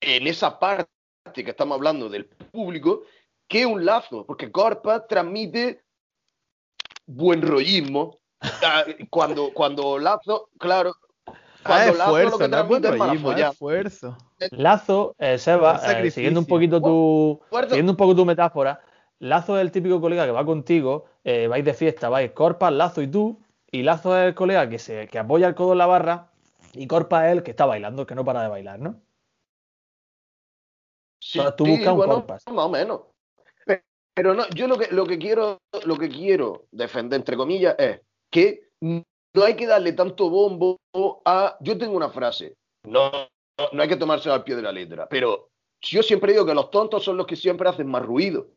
[0.00, 0.88] en esa parte
[1.34, 3.02] que estamos hablando del público,
[3.48, 5.84] que un lazo, porque Corpa transmite
[7.06, 8.18] buen rollismo.
[8.40, 10.96] Ah, cuando, cuando Lazo, claro,
[11.64, 12.38] Ah, esfuerzo,
[14.50, 18.80] Lazo, eh, Seba, eh, siguiendo un poquito tu siguiendo un poco tu metáfora,
[19.20, 23.00] Lazo es el típico colega que va contigo, eh, vais de fiesta, vais Corpa, Lazo
[23.02, 23.40] y tú,
[23.72, 26.30] y Lazo es el colega que se que apoya el codo en la barra
[26.74, 29.00] y Corpa es el que está bailando, que no para de bailar, ¿no?
[31.20, 32.44] Sí, tú buscas un Corpas.
[32.48, 33.00] Más o menos.
[34.14, 38.00] Pero no, yo lo que, lo que quiero, lo que quiero defender, entre comillas, es
[38.30, 40.78] que no hay que darle tanto bombo
[41.24, 41.56] a...
[41.60, 42.54] Yo tengo una frase,
[42.84, 43.10] no,
[43.72, 45.48] no, hay que tomársela al pie de la letra, pero
[45.80, 48.48] yo siempre digo que los tontos son los que siempre hacen más ruido,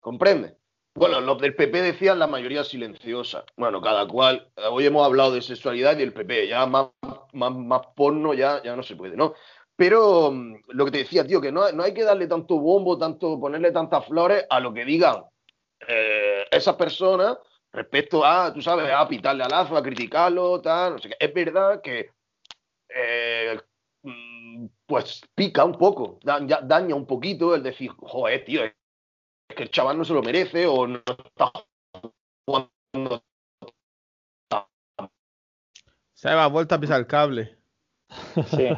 [0.00, 0.56] ¿comprende?
[0.96, 3.44] Bueno, los del PP decían la mayoría silenciosa.
[3.54, 4.50] Bueno, cada cual.
[4.70, 6.48] Hoy hemos hablado de sexualidad y del PP.
[6.48, 6.88] Ya más,
[7.34, 9.34] más, más porno ya, ya no se puede, ¿no?
[9.76, 12.96] Pero mm, lo que te decía, tío, que no, no, hay que darle tanto bombo,
[12.96, 15.22] tanto ponerle tantas flores a lo que digan
[15.86, 17.36] eh, esas personas
[17.72, 21.16] respecto a, tú sabes, a pitarle a Lazo, a criticarlo, tal, no sé qué.
[21.20, 22.10] Es verdad que,
[22.88, 23.60] eh,
[24.02, 28.62] mm, pues pica un poco, daña, un poquito el decir, joder, tío,
[29.56, 31.50] que el chaval no se lo merece o no está
[32.46, 33.22] jugando
[36.14, 37.56] Se va vuelto a pisar el cable.
[38.46, 38.68] Sí,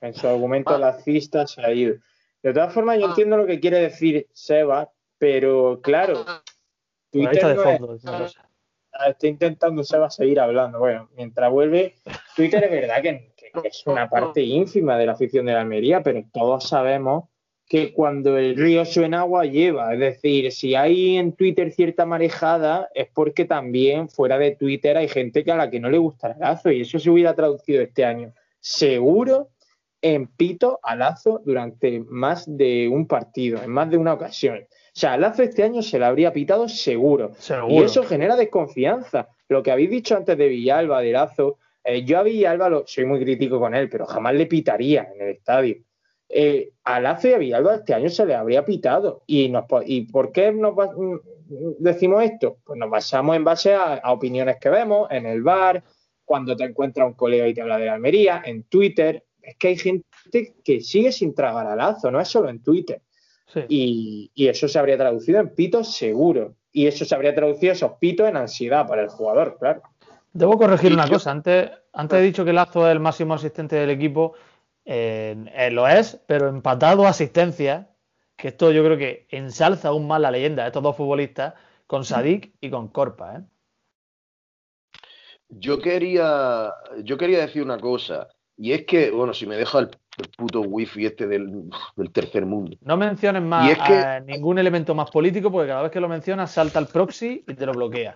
[0.00, 1.96] en su argumento lacista se ha ido.
[2.42, 6.24] De todas formas, yo entiendo lo que quiere decir Seba, pero claro,
[7.10, 8.36] Twitter no es-
[8.94, 10.78] Ah, Estoy intentando Seba seguir hablando.
[10.80, 11.94] Bueno, mientras vuelve,
[12.36, 16.02] Twitter es verdad que, que es una parte ínfima de la afición de la Almería,
[16.02, 17.24] pero todos sabemos
[17.72, 19.94] que cuando el río suena agua lleva.
[19.94, 25.08] Es decir, si hay en Twitter cierta marejada, es porque también fuera de Twitter hay
[25.08, 27.80] gente que a la que no le gusta el lazo, y eso se hubiera traducido
[27.80, 28.34] este año.
[28.60, 29.48] Seguro
[30.02, 34.58] en pito a Lazo durante más de un partido, en más de una ocasión.
[34.58, 37.32] O sea, Lazo este año se le habría pitado seguro.
[37.38, 37.72] Seguro.
[37.72, 39.28] Y eso genera desconfianza.
[39.48, 43.06] Lo que habéis dicho antes de Villalba, de Lazo, eh, yo a Villalba lo, soy
[43.06, 45.76] muy crítico con él, pero jamás le pitaría en el estadio.
[46.34, 49.22] Eh, a Lazo y a Villalba este año se le habría pitado.
[49.26, 51.16] ¿Y, nos, ¿y por qué nos mm,
[51.78, 52.56] decimos esto?
[52.64, 55.84] Pues nos basamos en base a, a opiniones que vemos en el bar,
[56.24, 59.24] cuando te encuentras un colega y te habla de la Almería, en Twitter.
[59.42, 60.06] Es que hay gente
[60.64, 63.02] que sigue sin tragar a Lazo, no es solo en Twitter.
[63.48, 63.60] Sí.
[63.68, 66.54] Y, y eso se habría traducido en pitos seguro.
[66.72, 69.82] Y eso se habría traducido esos pitos en ansiedad para el jugador, claro.
[70.32, 71.30] Debo corregir una cosa.
[71.30, 74.32] Antes, antes he dicho que Lazo es el máximo asistente del equipo.
[74.84, 77.88] Eh, eh, lo es, pero empatado a asistencia,
[78.36, 81.54] que esto yo creo que ensalza aún más la leyenda de estos dos futbolistas,
[81.86, 83.36] con Sadik y con Corpa.
[83.36, 83.42] ¿eh?
[85.48, 86.72] Yo quería,
[87.04, 90.60] yo quería decir una cosa, y es que, bueno, si me deja el, el puto
[90.62, 92.76] wifi este del, del tercer mundo.
[92.80, 96.78] No menciones más que- ningún elemento más político, porque cada vez que lo mencionas salta
[96.78, 98.14] el proxy y te lo bloquea.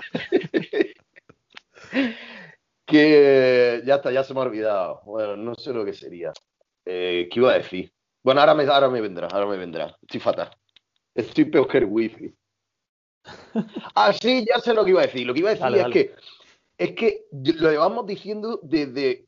[2.88, 5.02] Que ya está, ya se me ha olvidado.
[5.04, 6.32] Bueno, no sé lo que sería.
[6.86, 7.92] Eh, ¿Qué iba a decir?
[8.24, 9.94] Bueno, ahora me, ahora me vendrá, ahora me vendrá.
[10.00, 10.50] Estoy fatal.
[11.14, 12.34] Estoy peor que el wifi.
[13.94, 15.26] Ah, sí, ya sé lo que iba a decir.
[15.26, 15.92] Lo que iba a decir Dale, es dale.
[15.92, 16.14] que
[16.78, 19.26] es que lo llevamos diciendo desde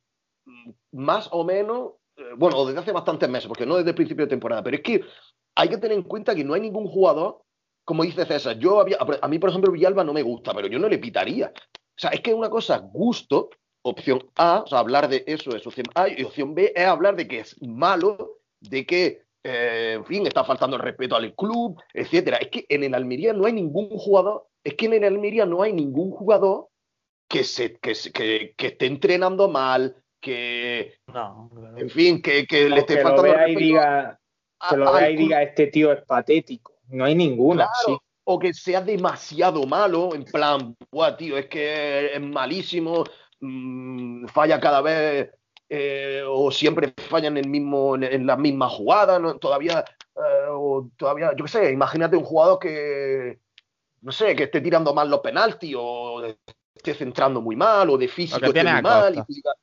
[0.92, 4.30] más o menos, eh, bueno, desde hace bastantes meses, porque no desde el principio de
[4.30, 5.04] temporada, pero es que
[5.56, 7.42] hay que tener en cuenta que no hay ningún jugador,
[7.84, 10.78] como dice César, yo había, a mí por ejemplo Villalba no me gusta, pero yo
[10.78, 11.52] no le pitaría.
[12.00, 13.50] O sea, es que una cosa gusto,
[13.82, 17.14] opción A, o sea, hablar de eso es opción A, y opción B es hablar
[17.14, 21.78] de que es malo, de que, eh, en fin, está faltando el respeto al club,
[21.92, 22.38] etcétera.
[22.38, 25.60] Es que en el Almería no hay ningún jugador, es que en el Almería no
[25.62, 26.68] hay ningún jugador
[27.28, 31.76] que, se, que, que, que esté entrenando mal, que, No, claro.
[31.76, 34.20] en fin, que, que le esté que lo faltando el y respeto diga,
[34.60, 35.26] a- que lo vea y club.
[35.28, 36.76] diga, este tío es patético.
[36.88, 38.06] No hay ninguna, Claro, sí.
[38.32, 43.02] O que sea demasiado malo, en plan, Buah, tío, es que es malísimo,
[43.40, 45.30] mm, falla cada vez,
[45.68, 49.36] eh, o siempre falla en el mismo, en, en la misma jugada, ¿no?
[49.38, 53.40] todavía, eh, o todavía, yo qué sé, imagínate un jugador que,
[54.02, 56.22] no sé, que esté tirando mal los penaltis, o
[56.72, 59.54] esté centrando muy mal, o de físico esté muy mal, y tú digas,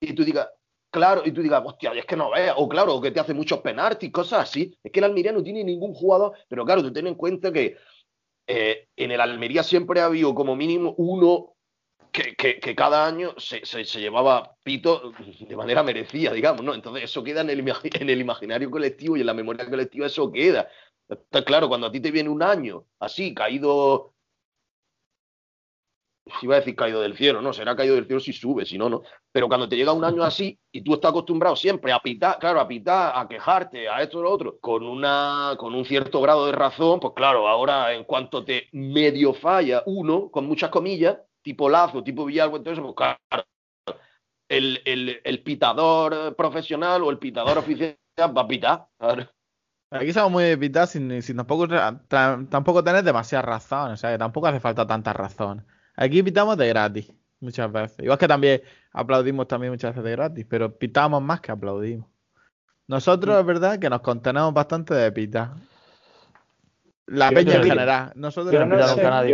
[0.00, 0.48] y tú digas,
[0.94, 3.58] Claro, y tú digas, hostia, es que no veas, o claro, que te hace muchos
[3.58, 4.78] penaltis, cosas así.
[4.80, 7.76] Es que el Almería no tiene ningún jugador, pero claro, tú ten en cuenta que
[8.46, 11.54] eh, en el Almería siempre ha habido como mínimo uno
[12.12, 12.34] que,
[12.76, 16.74] cada año se, se- llevaba pito de manera merecida, digamos, ¿no?
[16.74, 17.60] Entonces eso queda en el,
[18.00, 20.68] en el imaginario colectivo y en la memoria colectiva eso queda.
[21.08, 24.13] Está claro, cuando a ti te viene un año así, caído,
[26.42, 28.88] iba a decir caído del cielo, no, será caído del cielo si sube, si no,
[28.88, 29.02] no.
[29.32, 32.60] Pero cuando te llega un año así y tú estás acostumbrado siempre a pitar, claro,
[32.60, 36.46] a pitar, a quejarte, a esto y lo otro, con, una, con un cierto grado
[36.46, 41.68] de razón, pues claro, ahora en cuanto te medio falla uno, con muchas comillas, tipo
[41.68, 43.44] Lazo, tipo Villalba, entonces, pues claro,
[44.48, 48.86] el, el, el pitador profesional o el pitador oficial va a pitar.
[49.90, 51.68] Aquí somos muy de pitar sin, sin tampoco,
[52.08, 53.92] tampoco tener demasiada razón.
[53.92, 55.64] O sea, que tampoco hace falta tanta razón.
[55.96, 57.98] Aquí pitamos de gratis, muchas veces.
[58.00, 62.08] Igual que también aplaudimos también muchas veces de gratis, pero pitamos más que aplaudimos.
[62.86, 65.52] Nosotros es verdad que nos contenemos bastante de pitar.
[67.06, 68.12] La Yo peña no en general.
[68.14, 69.30] Nosotros Yo no sé, a nadie.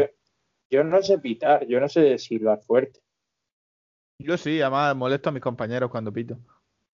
[0.70, 3.00] yo, yo no sé pitar, yo no sé silbar fuerte.
[4.18, 6.38] Yo sí, además molesto a mis compañeros cuando pito.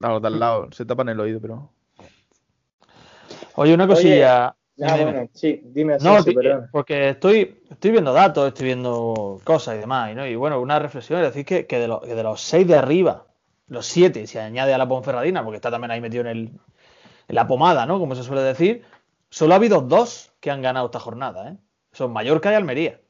[0.00, 1.72] A los de al lado, se tapan el oído, pero.
[3.57, 4.56] Oye, una cosilla.
[4.83, 6.69] Ah, Dime, bueno, sí, dime No, Asensio, ti- perdón.
[6.71, 10.27] porque estoy, estoy viendo datos, estoy viendo cosas y demás, ¿no?
[10.27, 12.77] Y bueno, una reflexión es decir que, que de, los, que de los seis de
[12.77, 13.27] arriba,
[13.69, 16.39] los siete, si añade a la Ponferradina, porque está también ahí metido en, el,
[17.29, 17.99] en la pomada, ¿no?
[17.99, 18.85] Como se suele decir,
[19.31, 21.57] solo ha habido dos que han ganado esta jornada, ¿eh?
[21.93, 23.01] Son Mallorca y Almería.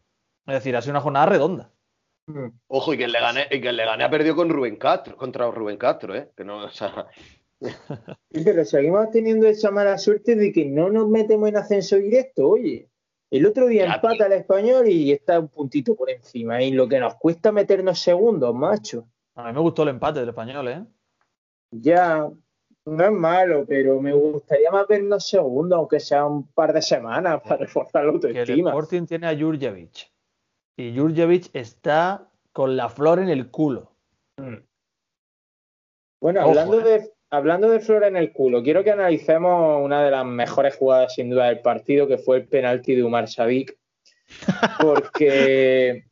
[0.46, 1.70] Es decir, ha sido una jornada redonda.
[2.68, 5.50] Ojo, y que le gané, y que le gané ha perdido con Rubén Castro, contra
[5.50, 6.30] Rubén Castro, ¿eh?
[6.36, 7.06] Que no, o sea,
[7.60, 12.48] Sí, Pero seguimos teniendo esa mala suerte de que no nos metemos en ascenso directo,
[12.48, 12.90] oye.
[13.30, 16.62] El otro día Ya, empata el español y está un puntito por encima.
[16.62, 19.08] Y lo que nos cuesta meternos segundos, macho.
[19.34, 20.84] A mí me gustó el empate del español, ¿eh?
[21.72, 22.30] Ya,
[22.84, 27.42] no es malo, pero me gustaría más vernos segundos, aunque sea un par de semanas,
[27.42, 28.70] para reforzar la Que el autoestima.
[28.70, 30.12] Sporting tiene a Jurjevic.
[30.76, 33.92] Y Jurjevic está con la flor en el culo.
[36.20, 36.84] Bueno, Ojo, hablando, eh.
[36.84, 41.14] de, hablando de flor en el culo, quiero que analicemos una de las mejores jugadas
[41.14, 43.76] sin duda del partido, que fue el penalti de Umar Sadik,
[44.80, 46.04] porque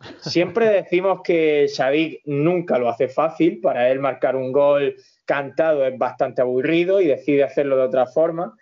[0.20, 5.96] siempre decimos que Sadik nunca lo hace fácil, para él marcar un gol cantado es
[5.96, 8.56] bastante aburrido y decide hacerlo de otra forma.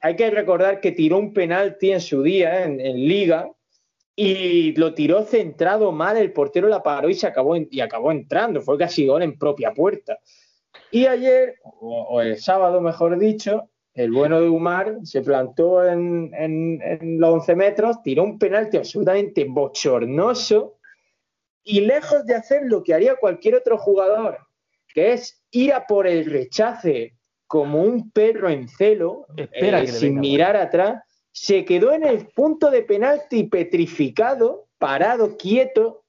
[0.00, 3.50] Hay que recordar que tiró un penalti en su día, en, en Liga,
[4.14, 8.62] y lo tiró centrado mal, el portero la paró y se acabó y acabó entrando,
[8.62, 10.18] fue casi gol en propia puerta.
[10.90, 16.30] Y ayer, o, o el sábado mejor dicho, el bueno de Umar se plantó en,
[16.34, 20.78] en- en los 11 metros, tiró un penalti absolutamente bochornoso
[21.64, 24.38] y lejos de hacer lo que haría cualquier otro jugador,
[24.94, 27.14] que es ir a por el rechace
[27.46, 32.26] como un perro en celo, Espera eh, sin venga, mirar atrás, se quedó en el
[32.28, 36.04] punto de penalti petrificado, parado, quieto,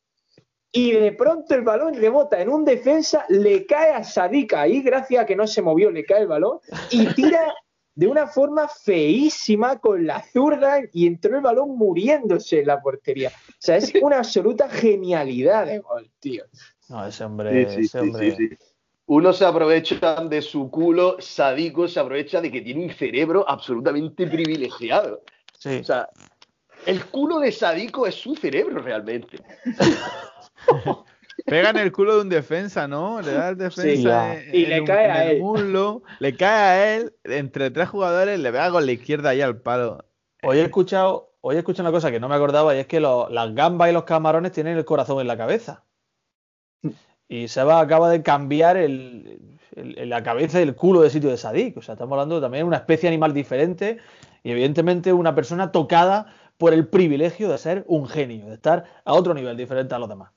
[0.78, 5.24] y de pronto el balón rebota en un defensa, le cae a Sadik ahí, gracias
[5.24, 6.60] a que no se movió, le cae el balón,
[6.92, 7.52] y tira
[7.96, 13.30] de una forma feísima con la zurda y entró el balón muriéndose en la portería.
[13.30, 16.44] O sea, es una absoluta genialidad de gol, tío.
[16.90, 17.70] No, ese hombre.
[17.70, 18.36] Sí, sí, ese hombre...
[18.36, 18.58] sí, sí.
[19.08, 24.28] Unos se aprovechan de su culo, Sadico se aprovecha de que tiene un cerebro absolutamente
[24.28, 25.24] privilegiado.
[25.58, 25.78] Sí.
[25.78, 26.08] O sea,
[26.86, 29.40] el culo de Sadico es su cerebro realmente.
[31.46, 33.22] Pega en el culo de un defensa, ¿no?
[33.22, 35.42] Le da al defensa en, Y le en cae en a el él.
[35.42, 39.58] muslo, le cae a él, entre tres jugadores, le pega con la izquierda ahí al
[39.62, 40.04] palo.
[40.44, 43.00] Hoy he escuchado, hoy he escuchado una cosa que no me acordaba y es que
[43.00, 45.84] lo- las gambas y los camarones tienen el corazón en la cabeza.
[47.30, 49.40] Y Seba acaba de cambiar el,
[49.76, 51.78] el- el- la cabeza y el culo de sitio de Sadik.
[51.78, 54.00] O sea, estamos hablando también de una especie animal diferente
[54.44, 59.14] y evidentemente una persona tocada por el privilegio de ser un genio, de estar a
[59.14, 60.32] otro nivel diferente a los demás.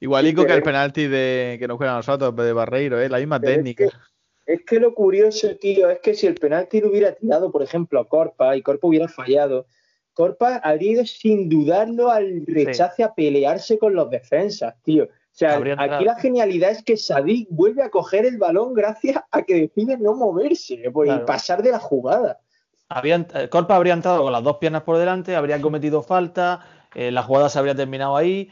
[0.00, 3.08] Igualico Sí, que el penalti de que nos juega a nosotros, de Barreiro, ¿eh?
[3.08, 3.84] la misma Pero es técnica.
[3.88, 7.62] que- Es que lo curioso, tío, es que si el penalti lo hubiera tirado, por
[7.62, 9.66] ejemplo, a Corpa y Corpa hubiera fallado,
[10.14, 15.04] Corpa habría ido sin dudarlo al rechace a pelearse con los defensas, tío.
[15.04, 15.08] O
[15.38, 15.94] sea, Habría entrado.
[15.96, 19.98] aquí la genialidad es que Sadik vuelve a coger el balón gracias a que decide
[19.98, 21.22] no moverse pues, Claro.
[21.22, 22.40] y pasar de la jugada.
[22.88, 27.10] Había, eh, Corpa habría entrado con las dos piernas por delante, habría cometido falta, eh,
[27.10, 28.50] la jugada se habría terminado ahí.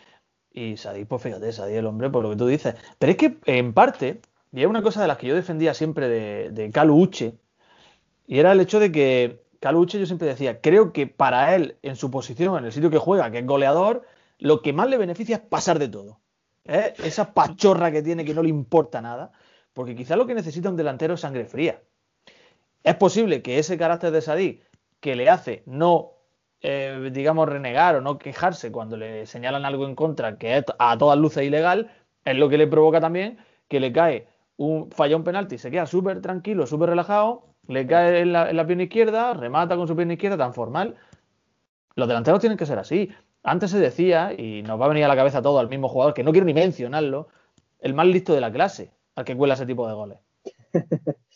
[0.56, 2.74] Y Sadik, pues fíjate, Sadik el hombre, por lo que tú dices.
[2.98, 6.08] Pero es que, en parte, y es una cosa de las que yo defendía siempre
[6.08, 7.34] de, de Calu Uche,
[8.26, 11.76] y era el hecho de que Calu Uche, yo siempre decía, creo que para él,
[11.82, 14.06] en su posición, en el sitio que juega, que es goleador,
[14.38, 16.20] lo que más le beneficia es pasar de todo.
[16.64, 16.94] ¿eh?
[17.04, 19.32] Esa pachorra que tiene que no le importa nada,
[19.74, 21.82] porque quizás lo que necesita un delantero es sangre fría.
[22.82, 24.64] Es posible que ese carácter de Sadik,
[25.00, 26.12] que le hace no,
[26.68, 30.98] eh, digamos, renegar o no quejarse cuando le señalan algo en contra, que es a
[30.98, 31.92] todas luces ilegal,
[32.24, 34.26] es lo que le provoca también que le cae
[34.57, 38.57] un falla un penalti, se queda súper tranquilo, súper relajado, le cae en la, en
[38.57, 40.96] la pierna izquierda, remata con su pierna izquierda tan formal.
[41.94, 43.11] Los delanteros tienen que ser así.
[43.44, 46.14] Antes se decía, y nos va a venir a la cabeza todo al mismo jugador,
[46.14, 47.29] que no quiero ni mencionarlo,
[47.79, 50.18] el más listo de la clase, al que cuela ese tipo de goles.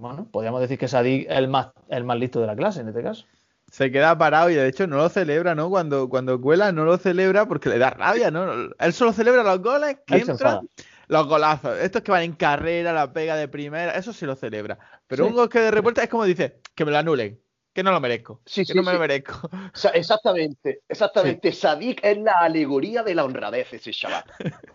[0.00, 2.88] Bueno, podríamos decir que Sadik es el más, el más listo de la clase en
[2.88, 3.26] este caso.
[3.70, 5.70] Se queda parado y de hecho no lo celebra, ¿no?
[5.70, 8.70] Cuando, cuando cuela no lo celebra porque le da rabia, ¿no?
[8.78, 10.68] Él solo celebra los goles que entran,
[11.06, 11.78] los golazos.
[11.78, 14.78] Estos que van en carrera, la pega de primera, eso sí lo celebra.
[15.06, 15.30] Pero Sí.
[15.30, 17.40] un gol que de repuerta es como dice, que me lo anulen,
[17.72, 19.48] que no lo merezco, Sí, que sí, no me lo merezco.
[19.52, 21.52] O sea, exactamente, exactamente.
[21.52, 24.24] Sadik es la alegoría de la honradez, ese chaval.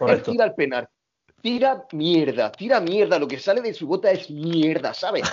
[0.07, 0.87] Él tira el penal.
[1.41, 3.19] Tira mierda, tira mierda.
[3.19, 5.23] Lo que sale de su bota es mierda, ¿sabes?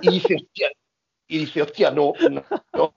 [0.00, 0.68] Y dice, hostia,
[1.30, 2.42] y dice, hostia, no, no,
[2.74, 2.94] no.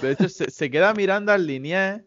[0.00, 2.06] De hecho, se, se queda mirando al linier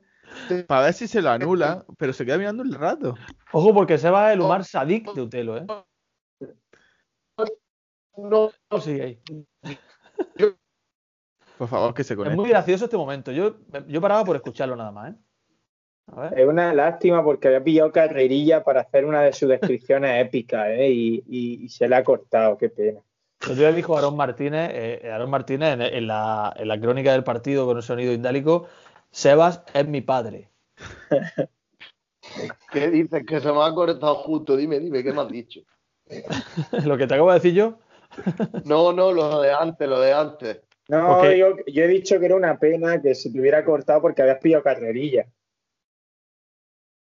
[0.67, 3.15] para ver si se lo anula, pero se queda mirando un rato.
[3.51, 5.65] Ojo, porque se va el Umar Sadik de Utelo, ¿eh?
[8.17, 9.21] no, No sigue ahí.
[11.57, 12.35] Por favor, que se Es conecte.
[12.35, 13.31] muy gracioso este momento.
[13.31, 13.57] Yo,
[13.87, 15.17] yo paraba por escucharlo nada más, ¿eh?
[16.07, 16.27] A.
[16.29, 20.89] Es una lástima porque había pillado carrerilla para hacer una de sus descripciones épicas ¿eh?
[20.89, 22.99] y, y- y se le ha cortado, qué pena.
[23.41, 27.11] El otro día dijo Aarón Martínez, eh, Aarón Martínez en, en la, en la crónica
[27.11, 28.67] del partido con el sonido indálico,
[29.11, 30.49] Sebas es mi padre.
[32.71, 33.23] ¿Qué dices?
[33.25, 34.57] Que se me ha cortado justo.
[34.57, 35.61] Dime, dime, ¿qué me has dicho?
[36.85, 37.79] Lo que te acabo de decir yo.
[38.65, 40.61] No, no, lo de antes, lo de antes.
[40.87, 44.21] No, yo, yo he dicho que era una pena que se te hubiera cortado porque
[44.21, 45.25] habías pillado carrerilla.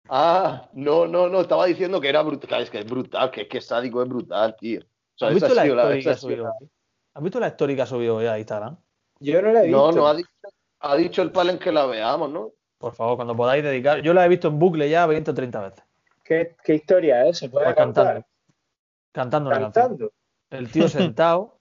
[0.10, 2.64] Ah, no, no, no, estaba diciendo que era brutal.
[2.64, 4.82] Es que es brutal, que es que sádico es brutal, tío.
[4.82, 4.84] O
[5.16, 6.53] sea, ¿Has visto la la- ha subido la-?
[7.14, 8.78] ¿Has visto la story que ha subido hoy a Instagram?
[9.20, 9.78] Yo no la he visto.
[9.78, 10.30] No, no, ha dicho,
[10.80, 12.51] ha dicho el palen que la veamos, ¿no?
[12.78, 14.01] Por favor, cuando podáis dedicar.
[14.01, 15.84] Yo la he visto en bucle ya 20 o 30 veces.
[16.24, 17.38] ¿Qué, qué historia es?
[17.39, 18.05] ¿Se puede Pues contar?
[18.05, 18.28] cantando.
[19.12, 19.88] Cantando una canción.
[19.88, 20.12] Cantando.
[20.49, 21.57] El tío sentado.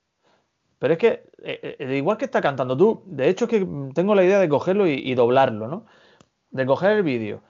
[0.79, 1.09] Pero es que,
[1.43, 4.49] eh, eh, igual que está cantando tú, de hecho es que tengo la idea de
[4.49, 5.87] cogerlo y, y doblarlo, ¿no?
[6.51, 7.43] De coger el vídeo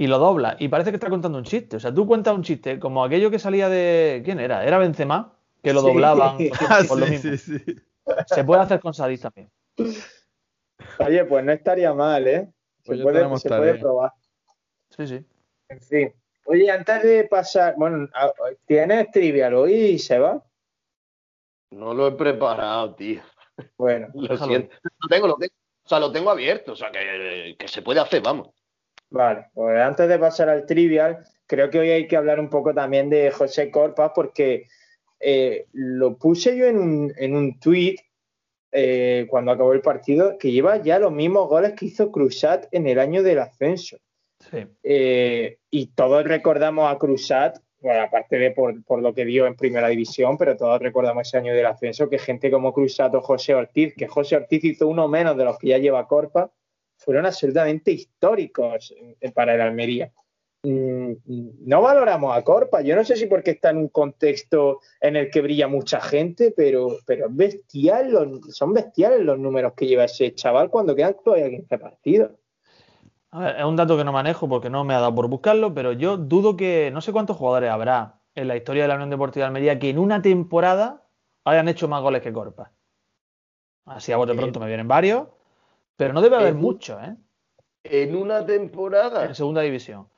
[0.00, 1.76] y lo dobla y parece que está contando un chiste.
[1.76, 4.22] O sea, tú cuentas un chiste como aquello que salía de.
[4.24, 4.64] ¿Quién era?
[4.64, 5.86] Era Benzema, que lo Sí.
[5.88, 6.36] doblaban
[6.70, 7.32] Ah, por lo mismo.
[7.36, 7.76] sí, sí.
[8.26, 9.50] Se puede hacer con Sadis también.
[11.00, 12.48] Oye, pues no estaría mal, ¿eh?
[12.84, 13.48] Se, Pues puede, se
[13.80, 14.12] probar.
[14.90, 15.24] Sí, sí.
[15.68, 16.12] En fin.
[16.46, 18.32] Oye, antes de pasar, bueno, a-
[18.66, 20.42] ¿tienes trivial hoy, Seba?
[21.70, 23.20] No lo he preparado, tío.
[23.76, 24.74] Bueno, Lo siento.
[25.00, 25.52] Lo tengo, lo tengo.
[25.84, 26.72] O sea, lo tengo abierto.
[26.72, 28.48] O sea, que, que se puede hacer, vamos.
[29.10, 29.46] Vale.
[29.54, 33.10] Pues antes de pasar al trivial, creo que hoy hay que hablar un poco también
[33.10, 34.66] de José Corpas porque
[35.20, 37.96] eh, lo puse yo en un, en un tweet
[38.70, 42.86] eh, cuando acabó el partido, que lleva ya los mismos goles que hizo Cruzat en
[42.86, 43.96] el año del ascenso.
[44.38, 44.66] Sí.
[44.82, 49.56] Eh, y todos recordamos a Cruzat, bueno, aparte de por, por lo que dio en
[49.56, 53.54] primera división, pero todos recordamos ese año del ascenso, que gente como Cruzat o José
[53.54, 56.52] Ortiz, que José Ortiz hizo uno menos de los que ya lleva Corpa,
[57.08, 60.12] fueron absolutamente históricos eh, para el Almería.
[60.62, 61.12] Mm,
[61.64, 65.30] No valoramos a Corpa, yo no sé si porque está en un contexto en el
[65.30, 70.04] que brilla mucha gente, pero, pero es bestial, los- son bestiales los números que lleva
[70.04, 72.32] ese chaval cuando quedan todavía 15 partidos.
[73.30, 75.72] A ver, es un dato que no manejo porque no me ha dado por buscarlo,
[75.72, 79.08] pero yo dudo que no sé cuántos jugadores habrá en la historia de la Unión
[79.08, 81.06] Deportiva de Almería que en una temporada
[81.46, 82.70] hayan hecho más goles que Corpa.
[83.86, 85.28] Así a bote pronto me vienen varios,
[85.98, 87.16] pero no debe haber Eh, muchos, ¿eh?
[87.82, 89.24] En una temporada.
[89.24, 90.08] En segunda división.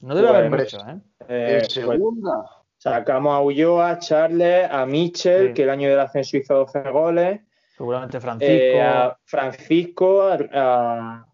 [0.00, 1.00] No debe haber Pues, muchos, ¿eh?
[1.28, 2.44] Eh, En segunda.
[2.76, 5.54] Sacamos a Ulloa, a Charles, a Michel, Sí.
[5.54, 7.40] que el año del ascenso hizo 12 goles,
[7.76, 8.52] Seguramente Francisco.
[8.52, 11.26] eh, a Francisco, a, a-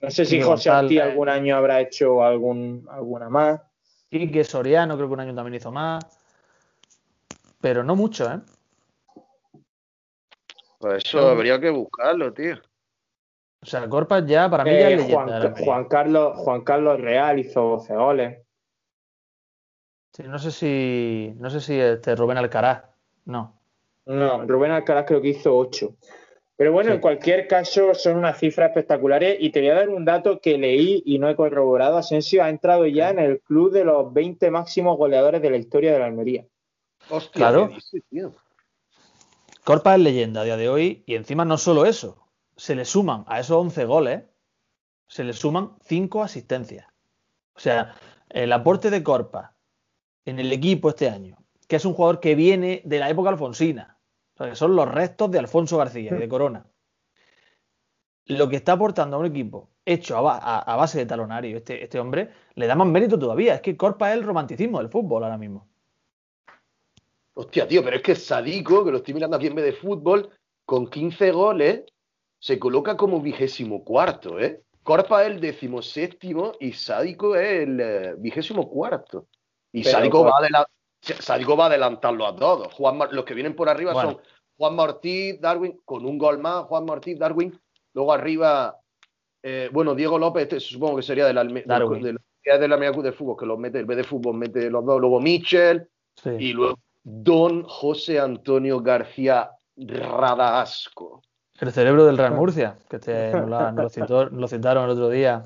[0.00, 1.02] no sé si Quique José González.
[1.02, 3.60] algún año habrá hecho algún, alguna más.
[4.08, 6.04] Quique Soriano, creo que un año también hizo más.
[7.60, 8.40] Pero no mucho, ¿eh?
[10.78, 12.56] Pues eso habría que buscarlo, tío.
[13.62, 15.40] O sea, Corpa ya, para mí, ya Eh, es leyenda.
[15.40, 15.54] Juan.
[15.64, 18.38] Juan Carlos, Juan Carlos Real hizo 12 goles.
[20.12, 21.32] Sí, no sé si.
[21.36, 22.84] No sé si este Rubén Alcaraz.
[23.26, 23.60] No.
[24.06, 25.94] No, Rubén Alcaraz creo que hizo 8.
[26.56, 26.94] Pero bueno, Sí.
[26.96, 30.58] en cualquier caso son unas cifras espectaculares y te voy a dar un dato que
[30.58, 31.96] leí y no he corroborado.
[31.96, 35.92] Asensio ha entrado ya en el club de los 20 máximos goleadores de la historia
[35.92, 36.44] de la Almería.
[37.08, 37.68] Hostia, Claro.
[37.68, 38.32] ¿qué dices, tío?
[39.64, 42.18] Corpa es leyenda a día de hoy y encima no solo eso,
[42.60, 44.22] se le suman a esos 11 goles,
[45.06, 46.86] se le suman 5 asistencias.
[47.54, 47.94] O sea,
[48.28, 49.54] el aporte de Corpa
[50.26, 53.96] en el equipo este año, que es un jugador que viene de la época alfonsina,
[54.34, 56.66] o sea, que son los restos de Alfonso García y de Corona.
[58.26, 61.56] Lo que está aportando a un equipo hecho a, ba- a- a base de talonario,
[61.56, 63.54] este, este hombre, le da más mérito todavía.
[63.54, 65.66] Es que Corpa es el romanticismo del fútbol ahora mismo.
[67.34, 70.30] Hostia, tío, pero es que Sadico, que lo estoy mirando aquí en vez de fútbol,
[70.66, 71.84] con 15 goles,
[72.40, 74.62] se coloca como vigésimo cuarto, ¿eh?
[74.82, 79.26] Corpa es el decimoséptimo y Sádico es el eh, vigésimo cuarto.
[79.72, 80.66] Y Pero Sádico va, a
[81.00, 82.72] Sádico va a adelantarlo a todos.
[82.74, 84.12] Juan Mar- los que vienen por arriba Bueno.
[84.12, 84.20] son
[84.56, 87.56] Juan Ortiz, Darwin, con un gol más, Juan Ortiz, Darwin.
[87.94, 88.78] Luego arriba,
[89.42, 92.02] eh, bueno, Diego López, este supongo que sería Alme- Darwin.
[92.02, 92.70] del, del, que es del
[93.02, 94.98] de Fútbol, que los mete, el B de fútbol mete los dos.
[95.00, 96.30] Luego Michel, Sí.
[96.38, 101.22] y luego Don José Antonio García Radasco.
[101.60, 104.84] El cerebro del Real Murcia, que este, nos, la- nos lo, citó- nos lo citaron
[104.84, 105.44] el otro día.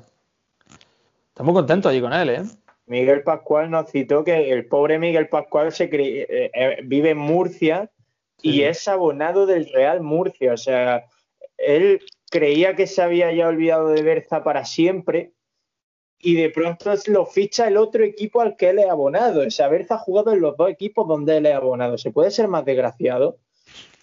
[1.29, 2.43] Estamos contentos allí con él, ¿eh?
[2.87, 7.89] Miguel Pascual nos citó que el pobre Miguel Pascual se eh, eh, vive en Murcia
[8.41, 10.53] y es abonado del Real Murcia.
[10.53, 11.05] O sea,
[11.57, 11.99] él
[12.29, 15.33] creía que se había ya olvidado de Berza para siempre
[16.19, 19.41] y de pronto lo ficha el otro equipo al que él es abonado.
[19.47, 21.97] O sea, Berza ha jugado en los dos equipos donde él es abonado.
[21.97, 23.39] ¿Se puede ser más desgraciado?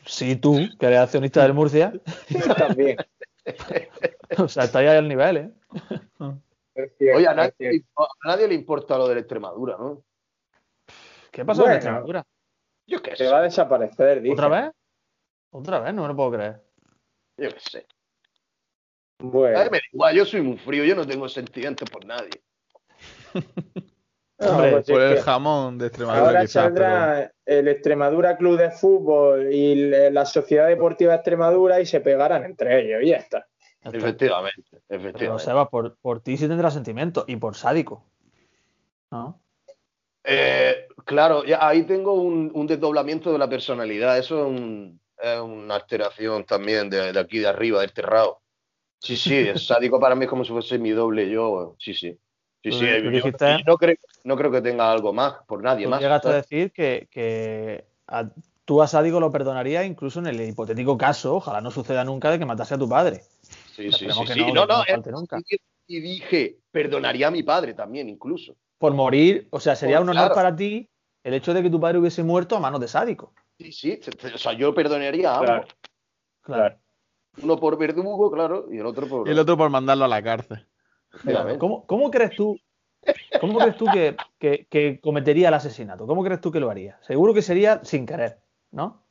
[0.05, 1.93] Sí, tú, que eres accionista del Murcia.
[2.59, 2.97] También.
[4.39, 5.51] O sea, está ahí al nivel, ¿eh?
[6.75, 10.03] Cierto, Oye, a nadie, a nadie le importa lo de la Extremadura, ¿no?
[11.31, 11.73] ¿Qué pasó Bueno.
[11.75, 12.25] en Extremadura?
[12.87, 13.31] Yo qué Se sé.
[13.31, 14.33] va a desaparecer, dice.
[14.33, 14.71] ¿Otra vez?
[15.51, 15.93] ¿Otra vez?
[15.93, 16.63] No me lo puedo creer.
[17.37, 17.87] Yo qué sé.
[19.19, 19.59] Bueno.
[19.59, 22.41] A mí me da igual, yo soy muy frío, yo no tengo sentimientos por nadie.
[24.51, 28.57] Hombre, por pues es el que jamón de Extremadura Ahora quizás, saldrá el Extremadura Club
[28.59, 29.75] de Fútbol y
[30.11, 33.47] la Sociedad Deportiva Extremadura y se pegarán entre ellos y ya está.
[33.85, 33.97] Está.
[33.99, 35.45] Efectivamente, Pero efectivamente.
[35.45, 38.05] Seba, por, por ti sí tendrá sentimiento y por sádico.
[39.11, 39.41] ¿No?
[40.25, 44.19] Eh, claro, ya ahí tengo un, un desdoblamiento de la personalidad.
[44.19, 48.41] Eso es, un- es una alteración también de, de aquí de arriba, del terrado.
[49.01, 51.75] Sí, sí, el sádico para mí es como si fuese mi doble yo.
[51.79, 52.17] Sí, sí.
[52.63, 52.79] Sí, sí.
[52.81, 56.01] yo- dijiste- y no, creo, no creo que tenga algo más por nadie Tú más.
[56.01, 58.29] llegaste a decir que, que a-
[58.65, 62.39] tú a sádico lo perdonarías incluso en el hipotético caso, ojalá no suceda nunca, de
[62.39, 63.23] que matase a tu padre.
[63.75, 64.25] Sí, sí, sí.
[64.27, 64.41] que sí.
[64.53, 65.39] no, No, no eh, nunca.
[65.49, 65.57] y-
[65.89, 68.55] Y dije, perdonaría a mi padre también, incluso.
[68.79, 70.35] Por morir, o sea, sería Pues un honor claro.
[70.37, 70.89] para ti
[71.25, 73.35] el hecho de que tu padre hubiese muerto a manos de sádico.
[73.59, 74.01] Sí, sí.
[74.33, 75.47] O sea, yo perdonaría a ambos.
[75.47, 75.67] Claro.
[76.43, 76.79] Claro.
[77.43, 79.27] Uno por verdugo, claro, y el otro por.
[79.29, 80.67] Y el otro por mandarlo a la cárcel.
[81.59, 82.59] ¿Cómo, cómo crees tú,
[83.41, 86.07] cómo crees tú que, que- que cometería el asesinato?
[86.07, 86.99] ¿Cómo crees tú que lo haría?
[87.03, 88.39] Seguro que sería sin querer,
[88.71, 89.05] ¿no?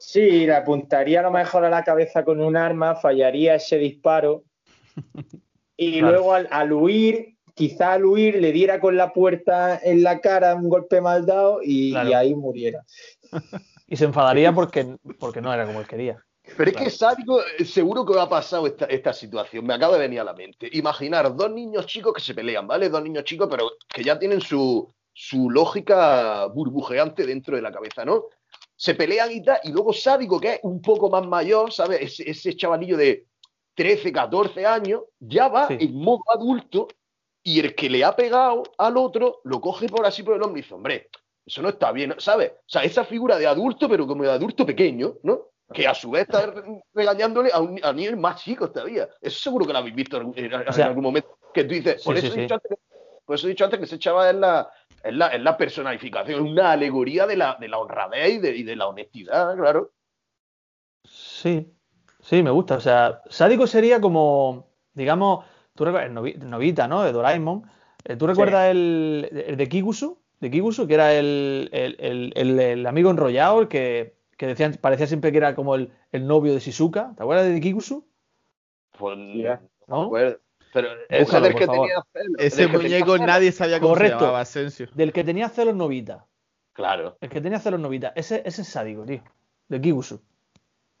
[0.00, 4.44] Sí, le apuntaría a lo mejor a la cabeza con un arma, fallaría ese disparo
[5.76, 6.12] y Claro.
[6.12, 10.54] luego al, al huir, quizá al huir le diera con la puerta en la cara
[10.56, 12.08] un golpe mal dado y, Claro.
[12.10, 12.84] y ahí muriera.
[13.88, 16.25] Y se enfadaría porque, porque no era como él quería.
[16.56, 19.66] Pero es que sádico, eh, seguro que ha pasado esta, esta situación.
[19.66, 20.68] Me acaba de venir a la mente.
[20.72, 22.88] Imaginar dos niños chicos que se pelean, ¿vale?
[22.88, 28.04] Dos niños chicos, pero que ya tienen su, su lógica burbujeante dentro de la cabeza,
[28.04, 28.26] ¿no?
[28.76, 32.00] Se pelean y tal, y luego sádico, que es un poco más mayor, ¿sabes?
[32.02, 33.26] Ese, ese chavalillo de
[33.74, 35.76] 13, 14 años, ya va Sí.
[35.80, 36.88] en modo adulto
[37.42, 40.58] y el que le ha pegado al otro lo coge por así por el hombro
[40.58, 41.08] y dice, hombre,
[41.44, 42.52] eso no está bien, ¿sabes?
[42.52, 45.42] O sea, esa figura de adulto, pero como de adulto pequeño, ¿no?
[45.72, 46.62] Que a su vez está re-
[46.94, 49.08] regañándole a, un, a niños más chicos todavía.
[49.20, 51.36] Eso seguro que lo habéis visto en, en- en O sea, algún momento.
[51.52, 52.78] Que tú dices, por, eso sí, he dicho antes,
[53.24, 54.70] por eso he dicho antes que ese chaval es la,
[55.02, 58.62] es la, es la personificación, una alegoría de la, de la honradez y de, y
[58.62, 59.92] de la honestidad, claro.
[61.04, 61.72] Sí,
[62.20, 62.76] sí, me gusta.
[62.76, 65.44] O sea, sádico sería como, digamos,
[65.74, 67.02] tú recuerdas, Novita, ¿no?
[67.02, 67.64] De Doraemon.
[68.04, 70.18] Eh, ¿Tú recuerdas el, el de Kigusu?
[70.40, 75.32] De Kigusu, que era el- el- el amigo enrollado, el que, que decían, parecía siempre
[75.32, 77.14] que era como el, el novio de Shizuka.
[77.16, 78.06] ¿Te acuerdas de Kigusu?
[78.98, 79.58] Pues, no me
[79.88, 80.02] ¿No?
[80.04, 80.38] acuerdo.
[80.72, 80.88] Pero
[81.20, 82.04] Búscalo, ese que tenía
[82.50, 84.18] tenía muñeco nadie sabía cómo Correcto.
[84.18, 84.88] se llamaba, Asensio.
[84.94, 86.26] Del que tenía celos Novita.
[86.74, 87.16] Claro.
[87.20, 88.12] El que tenía celos Novita.
[88.14, 89.22] Ese, ese es sádico, tío.
[89.68, 90.20] De Kigusu.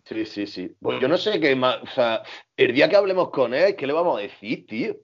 [0.04, 0.74] Sí, sí, sí.
[0.80, 1.82] Pues yo no sé qué más.
[1.82, 2.22] O sea,
[2.56, 4.96] el día que hablemos con él, ¿qué le vamos a decir, tío?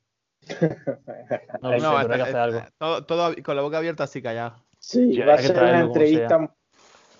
[1.61, 2.61] No, No, pero hay que hacer algo.
[2.79, 4.65] todo, todo con la boca abierta así callado.
[4.79, 6.55] Sí, Ya, va a ser una entrevista.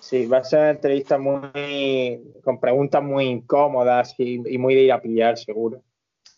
[0.03, 4.83] Sí, va a ser una entrevista muy con preguntas muy incómodas y, y muy de
[4.83, 5.81] ir a pillar, seguro.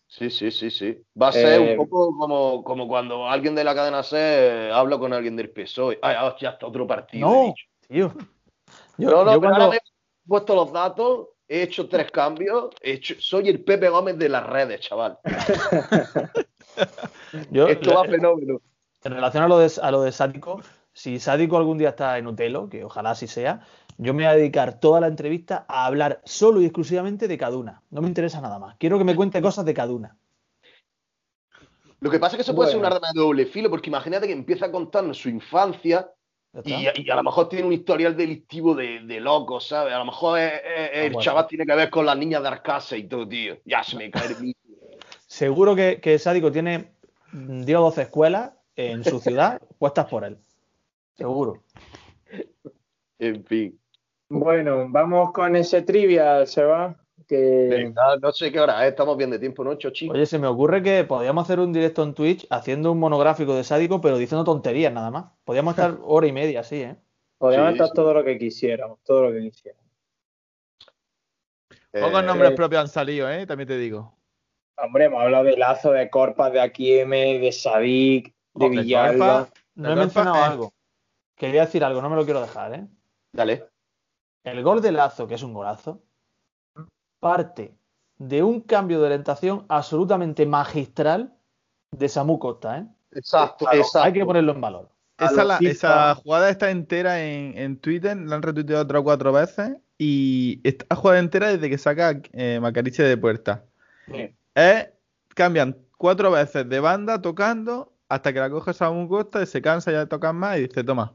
[0.06, 1.02] Sí, sí, sí, sí.
[1.20, 4.98] Va a ser Eh, un poco como, como cuando alguien de la cadena C habla
[4.98, 5.98] con alguien del PSOE.
[6.02, 7.26] Ay, ya está otro partido.
[7.26, 7.64] he No, dicho.
[7.88, 8.12] tío.
[8.98, 12.92] Yo, No, no, yo cuando- ahora he puesto los datos, he hecho tres cambios, he
[12.92, 15.18] hecho- soy el Pepe Gómez de las redes, chaval.
[17.50, 18.60] yo- Esto va fenómeno.
[19.02, 20.60] En relación a lo de, a lo de sádico,
[20.94, 23.60] si sádico algún día está en Utelo, que ojalá así sea,
[23.98, 27.82] yo me voy a dedicar toda la entrevista a hablar solo y exclusivamente de Caduna.
[27.90, 28.76] No me interesa nada más.
[28.78, 30.16] Quiero que me cuente cosas de Caduna.
[32.00, 34.26] Lo que pasa es que eso puede ser un arma de doble filo, porque imagínate
[34.26, 36.10] que empieza a contarnos su infancia
[36.64, 39.92] y, y a lo mejor tiene un historial delictivo de, de loco, ¿sabes?
[39.94, 41.24] A lo mejor es- es- el bueno.
[41.24, 43.56] chaval tiene que ver con las niñas de Arcasa y todo, tío.
[43.64, 44.54] Ya se me cae el.
[45.26, 46.92] Seguro que, que sádico tiene
[47.32, 50.36] mm, 10 o 12 escuelas en su ciudad puestas por él.
[51.16, 51.62] Seguro.
[53.18, 53.78] En fin.
[54.28, 56.96] Bueno, vamos con ese trivial, Seba.
[57.26, 60.10] Que Venga, no sé qué hora es, estamos bien de tiempo, ¿no, Chochi?
[60.10, 63.64] Oye, se me ocurre que podríamos hacer un directo en Twitch haciendo un monográfico de
[63.64, 65.26] sádico, pero diciendo tonterías nada más.
[65.44, 66.96] Podríamos estar hora y media así, ¿eh?
[67.38, 67.92] podíamos Sí, estar sí.
[67.94, 69.84] todo lo que quisiéramos, todo lo que quisiéramos.
[71.92, 73.46] Pocos Eh, nombres eh, propios han salido, ¿eh?
[73.46, 74.18] También te digo.
[74.76, 79.38] Hombre, hemos hablado de Lazo, de Corpas, de Akieme, de Sadik, de Villalba.
[79.46, 79.60] Corpa.
[79.76, 80.74] No he mencionado algo.
[81.36, 82.86] Quería decir algo, no me lo quiero dejar, ¿eh?
[83.32, 83.66] Dale.
[84.44, 86.02] El gol de Lazo, que es un golazo,
[87.20, 87.74] parte
[88.18, 91.34] de un cambio de orientación absolutamente magistral
[91.90, 92.86] de Samu Costa, ¿eh?
[93.12, 94.06] Exacto, Claro, exacto.
[94.06, 94.88] Hay que ponerlo en valor.
[95.18, 99.76] Esa, la- jugada está entera en, en Twitter, la han retuiteado otras cuatro veces.
[99.96, 103.64] Y esta jugada entera desde que saca eh, Macariche de puerta.
[104.08, 104.34] Sí.
[105.28, 109.92] Cambian cuatro veces de banda tocando hasta que la coge Samu Costa y se cansa
[109.92, 111.12] ya de tocar más y dice, toma,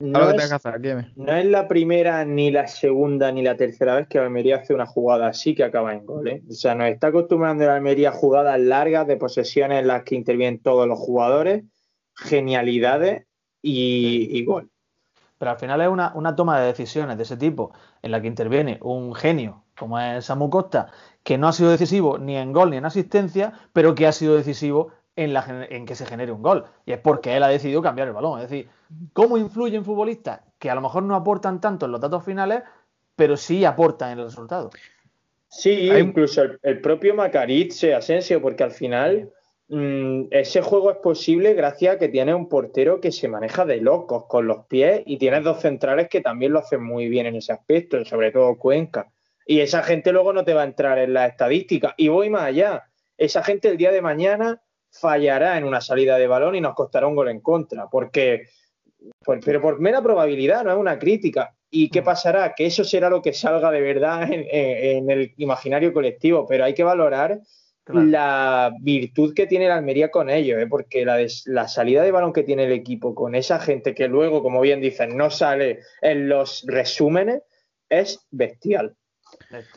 [0.00, 1.12] No que es, tengas que hacer, Akieme".
[1.16, 4.86] no es la primera, ni la segunda, ni la tercera vez que Almería hace una
[4.86, 6.28] jugada así que acaba en gol.
[6.28, 6.42] ¿eh?
[6.48, 10.14] O sea, nos está acostumbrando el Almería a jugadas largas de posesiones en las que
[10.14, 11.64] intervienen todos los jugadores
[12.14, 13.26] genialidades
[13.60, 14.70] y, gol.
[15.38, 17.72] Pero al final es una, una, toma de decisiones de ese tipo
[18.02, 20.90] en la que interviene un genio como es Samu Costa,
[21.22, 24.36] que no ha sido decisivo ni en gol ni en asistencia, pero que ha sido
[24.36, 26.64] decisivo en, la, en que se genere un gol.
[26.86, 28.40] Y es porque él ha decidido cambiar el balón.
[28.40, 28.68] Es decir,
[29.12, 32.62] ¿cómo influyen futbolistas que a lo mejor no aportan tanto en los datos finales,
[33.16, 34.70] pero sí aportan en el resultado?
[35.48, 39.32] Sí, incluso el, propio Macaritze, Asensio, porque al final
[39.66, 43.80] mm, ese juego es posible gracias a que tiene un portero que se maneja de
[43.80, 47.34] locos con los pies y tienes dos centrales que también lo hacen muy bien en
[47.34, 49.10] ese aspecto, sobre todo Cuenca.
[49.44, 51.94] Y esa gente luego no te va a entrar en la estadística.
[51.96, 52.84] Y voy más allá.
[53.16, 54.62] Esa gente el día de mañana
[55.00, 57.86] fallará en una salida de balón y nos costará un gol en contra.
[57.90, 58.48] Porque,
[59.44, 61.54] pero por mera probabilidad, no es una crítica.
[61.70, 62.04] ¿Y qué mm.
[62.04, 62.54] pasará?
[62.54, 66.84] Que eso será lo que salga de verdad en, el imaginario colectivo, pero hay que
[66.84, 67.40] valorar
[67.86, 70.66] la virtud que tiene la Almería con ello, ¿eh?
[70.66, 74.42] porque la, la, salida de balón que tiene el equipo con esa gente que luego,
[74.42, 77.42] como bien dicen, no sale en los resúmenes,
[77.88, 78.97] es bestial.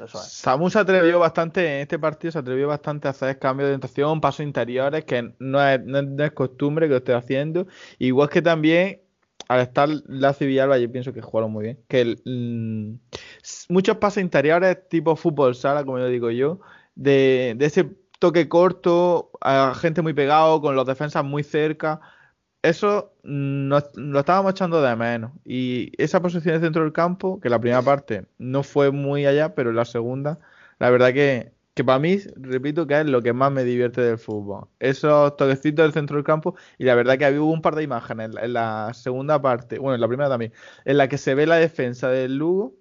[0.07, 4.21] Samu se atrevió bastante en este partido, se atrevió bastante a hacer cambios de orientación,
[4.21, 5.79] pasos interiores, que no es,
[6.19, 7.67] es costumbre que lo esté haciendo.
[7.99, 9.01] Igual que también
[9.47, 11.79] al estar la Villalba, yo pienso que jugaron muy bien.
[11.87, 16.59] Que mm, muchos pasos interiores, tipo fútbol sala, como yo digo yo,
[16.95, 17.89] de, de ese
[18.19, 21.99] toque corto, a gente muy pegado, con los defensas muy cerca.
[22.63, 25.31] Eso mm, lo estábamos echando de menos.
[25.45, 29.71] Y esa posición dentro del campo, que la primera parte no fue muy allá, pero
[29.71, 30.39] la segunda,
[30.77, 34.19] la verdad que, que para mí, repito, que es lo que más me divierte del
[34.19, 34.67] fútbol.
[34.79, 38.31] Esos toquecitos del centro del campo, y la verdad que había un par de imágenes
[38.39, 40.53] en la segunda parte, bueno, en la primera también,
[40.85, 42.75] en la que se ve la defensa del Lugo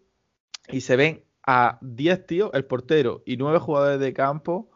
[0.68, 4.70] y se ven a 10 tíos, el portero y 9 jugadores de campo,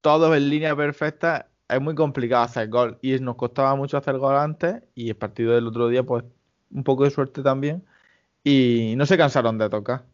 [0.00, 4.36] todos en línea perfecta es muy complicado hacer gol y nos costaba mucho hacer gol
[4.36, 6.24] antes y el partido del otro día pues
[6.70, 7.84] un poco de suerte también
[8.42, 10.04] y no se cansaron de tocar.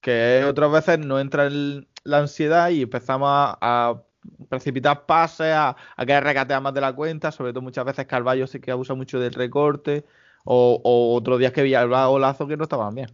[0.00, 4.02] Que otras veces no entra la ansiedad y empezamos a,
[4.48, 8.46] precipitar pases, a, a querer recatear más de la cuenta, sobre todo muchas veces Carballo
[8.46, 10.04] sí que abusa mucho del recorte
[10.44, 13.08] o, o otros días que Villalba o Lazo que no estaban bien.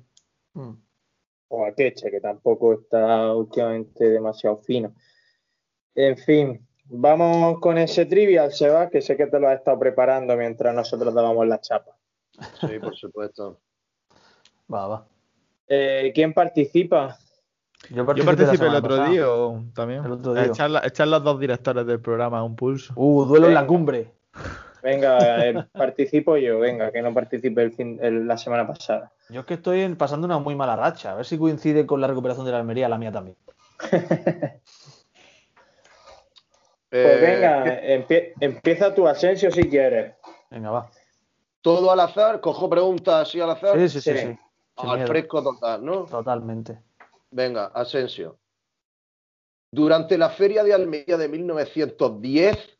[0.54, 0.74] Hmm.
[1.48, 4.94] O a Queche, que tampoco está últimamente demasiado fino.
[5.94, 10.36] En fin, Vamos con ese trivial, Seba, que sé que te lo has estado preparando
[10.36, 11.92] mientras nosotros dábamos la chapa.
[12.60, 13.58] Sí, por supuesto.
[14.72, 15.06] va, va.
[15.68, 17.16] Eh, ¿Quién participa?
[17.90, 19.26] Yo participé, el otro día
[19.74, 20.04] también.
[20.04, 20.44] El otro día.
[20.44, 22.92] Echar, los dos directores del programa a un pulso.
[22.96, 24.12] Uh, duelo en la cumbre.
[24.82, 29.12] Venga, eh, participo yo, venga, que no participe el fin, la semana pasada.
[29.30, 31.12] Yo es que estoy pasando una muy mala racha.
[31.12, 33.36] A ver si coincide con la recuperación de la Almería, la mía también.
[36.94, 37.64] Pues eh, venga,
[38.38, 40.14] empieza tu Asensio si quieres.
[40.48, 40.90] Venga, va.
[41.60, 43.76] Todo al azar, cojo preguntas así al azar.
[43.80, 44.16] Sí, sí, sí.
[44.16, 44.38] sí.
[44.76, 46.04] Al fresco total, ¿no?
[46.04, 46.78] Totalmente.
[47.32, 48.38] Venga, Asensio.
[49.72, 52.78] Durante la feria de Almería de 1910.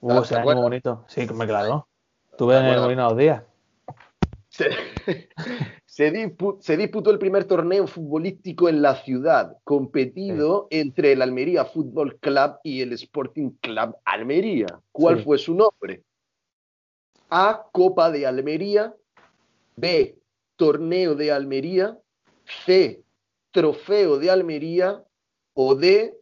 [0.00, 1.04] Uh, ese muy bonito.
[1.08, 1.86] Sí, me claro.
[2.38, 3.42] Tuve en el Molino dos días.
[5.86, 6.10] Se,
[6.76, 12.82] disputó el primer torneo futbolístico en la ciudad, competido entre el Almería Fútbol Club y
[12.82, 14.66] el Sporting Club Almería.
[14.92, 16.02] ¿Cuál fue su nombre?
[17.30, 17.66] A.
[17.72, 18.94] Copa de Almería.
[19.76, 20.18] B.
[20.56, 21.96] Torneo de Almería.
[22.64, 23.02] C.
[23.50, 25.02] Trofeo de Almería.
[25.54, 26.14] O D.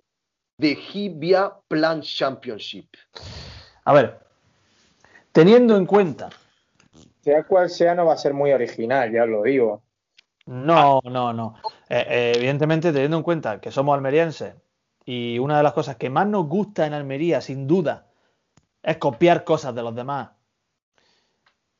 [0.58, 2.88] The Hibia Plan Championship.
[3.84, 4.18] A ver,
[5.32, 6.30] teniendo en cuenta
[7.26, 9.82] sea cual sea, no va a ser muy original, ya lo digo.
[10.46, 11.56] No, no, no.
[11.88, 14.54] Eh, eh, evidentemente, teniendo en cuenta que somos almerienses
[15.04, 18.06] y una de las cosas que más nos gusta en Almería, sin duda,
[18.80, 20.30] es copiar cosas de los demás.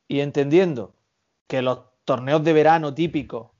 [0.09, 0.95] Y entendiendo
[1.47, 3.51] que los torneos de verano típicos,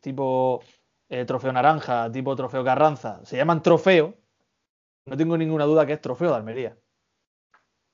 [0.00, 0.62] tipo
[1.08, 4.14] eh, trofeo naranja, tipo trofeo Carranza, se llaman trofeo,
[5.06, 6.78] no tengo ninguna duda que es trofeo de Almería.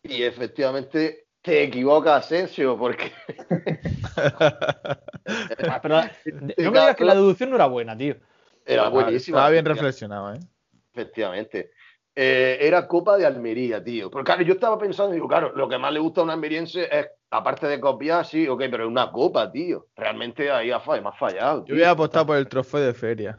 [0.02, 3.12] Y efectivamente te equivocas, Asensio, porque.
[5.68, 5.96] Ah, pero
[6.58, 8.14] no me digas que la deducción no era buena, tío.
[8.64, 9.38] Era buenísima.
[9.38, 10.38] Estaba bien reflexionado, ¿eh?
[10.92, 11.72] Efectivamente.
[12.14, 14.08] Eh, era Copa de Almería, tío.
[14.08, 16.88] Pero claro, yo estaba pensando, digo, claro, lo que más le gusta a un almeriense
[16.92, 19.88] es, aparte de copiar, sí, ok, pero es una copa, tío.
[19.96, 21.64] Realmente ahí ha fallado, más fallado.
[21.66, 23.38] Yo voy a apostar por el trofeo de feria.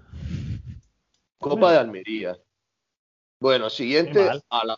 [1.38, 2.38] Copa de Almería.
[3.39, 4.78] Bueno, siguiente a la.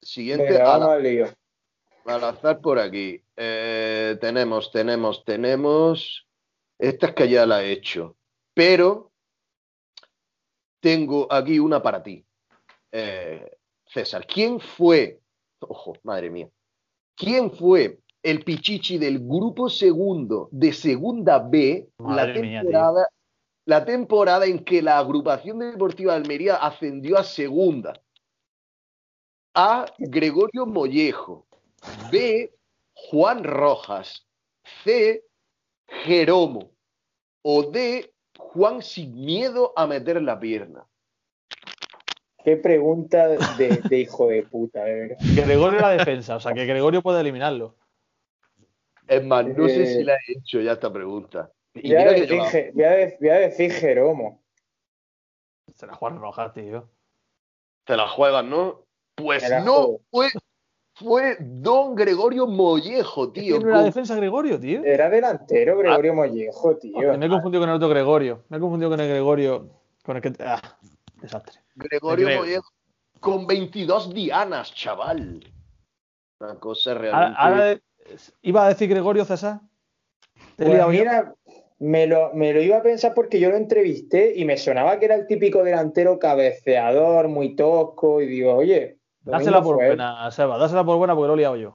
[0.00, 0.98] Siguiente a la
[2.06, 3.22] al azar por aquí.
[3.36, 6.26] Eh, tenemos, tenemos, tenemos.
[6.78, 8.16] Esta es que ya la he hecho.
[8.54, 9.12] Pero
[10.80, 12.24] tengo aquí una para ti.
[12.92, 15.20] Eh, César, ¿quién fue?
[15.60, 16.48] Ojo, madre mía.
[17.14, 23.08] ¿Quién fue el Pichichi del grupo segundo de Segunda B la mía, temporada,
[23.64, 28.00] la temporada en que la agrupación deportiva de Almería ascendió a Segunda?
[29.54, 29.86] A.
[29.98, 31.45] Gregorio Mollejo.
[32.10, 32.52] B.
[32.94, 34.26] Juan Rojas.
[34.84, 35.22] C.
[36.04, 36.70] Jeromo.
[37.42, 38.12] O D.
[38.38, 40.86] Juan sin miedo a meter la pierna.
[42.44, 45.16] Qué pregunta de, de hijo de puta, de verdad.
[45.34, 47.74] Gregorio la defensa, o sea que Gregorio puede eliminarlo.
[49.08, 51.50] Es más, no sé Eh, si la he hecho ya esta pregunta.
[51.74, 54.42] Y Voy a, decir, yo- Je- voy a de- voy a decir Jeromo.
[55.74, 56.88] Será Juan Rojas, tío.
[57.84, 58.84] te la juegas, ¿no?
[59.14, 60.00] Pues la no, juego.
[60.10, 60.28] fue,
[60.96, 63.60] fue Don Gregorio Mollejo, tío.
[63.60, 64.82] no era con- defensa Gregorio, tío.
[64.82, 67.18] Era delantero Gregorio Mollejo, Hostia, tío.
[67.18, 68.44] me he confundido con el otro Gregorio.
[68.48, 69.68] Me he confundido con el Gregorio.
[70.02, 70.32] Con el que.
[70.40, 70.60] Ah,
[71.20, 71.60] desastre.
[71.74, 72.42] Gregorio Grego.
[72.42, 72.70] Mollejo
[73.20, 75.44] con 22 dianas, chaval.
[76.40, 77.36] Una cosa realmente...
[77.38, 77.78] ahora,
[78.42, 79.60] iba a decir Gregorio César.
[80.56, 81.34] Pues mira,
[81.78, 85.06] me lo, me lo iba a pensar porque yo lo entrevisté y me sonaba que
[85.06, 90.56] era el típico delantero cabeceador, muy tosco, y digo, oye, Dásela por fue buena, Seba.
[90.56, 91.74] Dásela por buena porque lo he liado yo.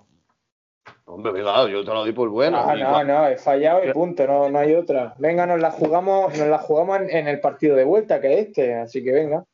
[1.05, 2.57] Hombre, cuidado, yo te lo doy por bueno.
[2.57, 5.13] Ah, no, no, he fallado y punto, no, no hay otra.
[5.19, 8.47] Venga, nos la jugamos, nos la jugamos en, en el partido de vuelta, que es
[8.47, 9.45] este, así que venga.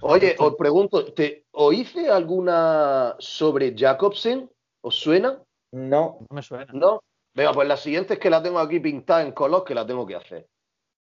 [0.00, 4.50] Oye, os pregunto, ¿te, ¿o hice alguna sobre Jacobsen?
[4.82, 5.40] ¿Os suena?
[5.72, 6.66] No, No me suena.
[6.72, 7.00] ¿No?
[7.32, 10.04] Venga, pues la siguiente es que la tengo aquí pintada en color, que la tengo
[10.04, 10.46] que hacer.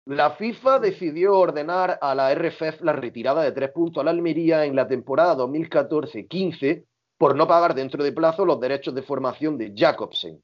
[0.06, 4.66] La FIFA decidió ordenar a la RFF la retirada de tres puntos a la Almería
[4.66, 6.84] en la temporada 2014-15
[7.18, 10.44] por no pagar dentro de plazo los derechos de formación de Jacobsen.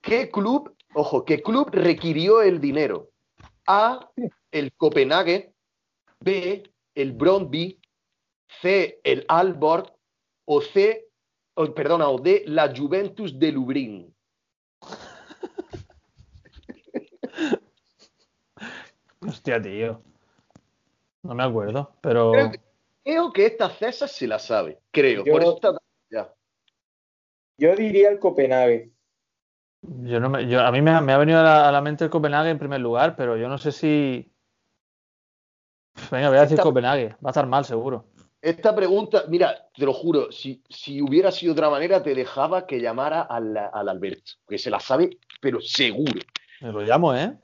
[0.00, 3.10] ¿Qué club, ojo, qué club requirió el dinero?
[3.66, 4.08] A,
[4.50, 5.52] el Copenhague,
[6.20, 6.62] B,
[6.94, 7.78] el Brøndby,
[8.62, 9.92] C, el Aalborg
[10.46, 11.08] o C,
[11.52, 14.13] o, o D, la Juventus de Lublin.
[19.26, 20.02] Hostia, tío.
[21.22, 22.32] No me acuerdo, pero.
[22.32, 22.60] Creo que-
[23.04, 25.26] Creo que esta César se la sabe, creo.
[25.26, 25.76] Yo- Por eso está
[26.10, 26.32] ya.
[27.58, 28.92] yo diría el Copenhague.
[29.82, 31.82] Yo no me, yo, a mí me ha, me ha venido a la, a la
[31.82, 34.32] mente el Copenhague en primer lugar, pero yo no sé si.
[36.10, 37.10] Venga, voy a decir Esta- Copenhague.
[37.22, 38.06] Va a estar mal, seguro.
[38.40, 42.66] Esta pregunta, mira, te lo juro, si, si hubiera sido de otra manera, te dejaba
[42.66, 46.20] que llamara al, al Alberto, que se la sabe, pero seguro.
[46.62, 47.36] Me lo llamo, ¿eh?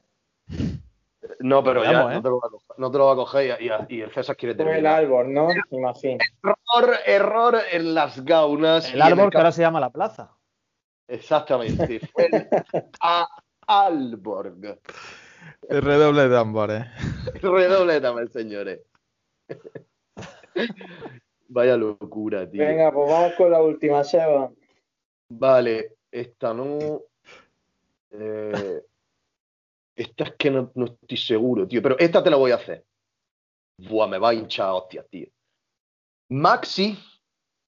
[1.39, 2.15] No, pero ya Vamos, ¿eh?
[2.17, 4.01] no, te lo va a coger, no te lo va a coger y, y- y
[4.03, 4.99] el César quiere Fue el terminar.
[4.99, 5.49] Albor, ¿no?
[5.71, 6.19] Imagino.
[6.43, 8.93] Error, error en las gaunas.
[8.93, 10.35] El árbol que ahora se llama la plaza.
[11.09, 12.01] Exactamente.
[12.13, 12.49] Fue el
[13.01, 13.27] a
[13.67, 14.79] Alborg.
[15.69, 16.87] El redoble de tambores.
[17.43, 18.81] Redoble también, señores.
[21.49, 22.65] Vaya locura, tío.
[22.65, 24.51] Venga, pues vamos con la última, Seba.
[25.31, 27.01] Vale, esta no.
[28.13, 28.83] Eh,
[30.01, 31.83] esta es que no, no estoy seguro, tío.
[31.83, 32.85] Pero esta te la voy a hacer.
[33.77, 35.29] Buah, me va a hinchar hostias, tío.
[36.31, 36.99] Maxi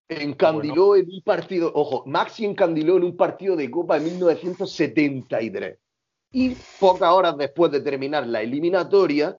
[0.08, 1.70] encandiló en un partido.
[1.74, 5.78] Ojo, Maxi encandiló en un partido de Copa en 1973.
[6.32, 9.38] Y pocas horas después de terminar la eliminatoria,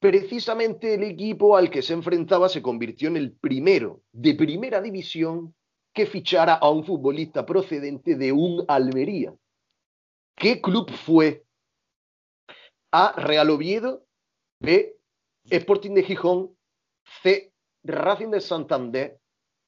[0.00, 5.54] precisamente el equipo al que se enfrentaba se convirtió en el primero de primera división
[5.94, 9.32] que fichara a un futbolista procedente de un Almería.
[10.34, 11.41] ¿Qué club fue?
[12.92, 13.12] A.
[13.20, 14.04] Real Oviedo.
[14.60, 14.96] B.
[15.50, 16.54] Sporting de Gijón.
[17.22, 17.52] C.
[17.84, 19.18] Racing de Santander.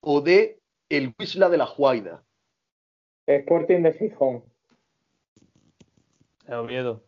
[0.01, 0.61] O D.
[0.89, 2.23] El Huisla de la Juaida.
[3.27, 4.45] Sporting de Gijón.
[6.47, 7.03] El Oviedo.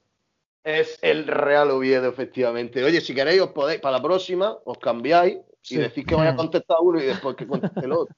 [0.65, 2.83] Es el Real Oviedo, efectivamente.
[2.83, 5.75] Oye, si queréis, os podéis, para la próxima, os cambiáis Sí.
[5.77, 8.15] y decís que vaya a contestar uno y después que conteste el otro.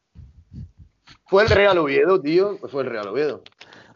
[1.27, 2.57] Fue el Real Oviedo, tío.
[2.59, 3.43] Pues fue el Real Oviedo.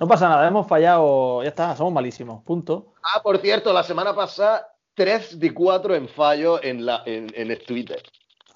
[0.02, 1.44] No pasa nada, hemos fallado.
[1.44, 2.42] Ya está, somos malísimos.
[2.42, 2.94] Punto.
[3.04, 7.52] Ah, por cierto, la semana pasada, 3 de 4 en fallo en, la, en, en
[7.52, 8.02] el Twitter.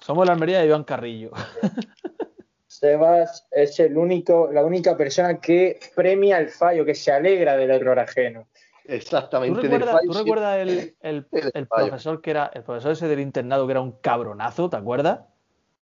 [0.01, 1.31] Somos la Almería de Iván Carrillo.
[2.67, 7.71] Sebas es el único, la única persona que premia el fallo, que se alegra del
[7.71, 8.49] error ajeno.
[8.85, 9.69] ¿Tú Exactamente.
[9.69, 13.65] del recuerdas, tú recuerdas el, el- el profesor que era el profesor ese del internado
[13.65, 15.21] que era un cabronazo, ¿te acuerdas?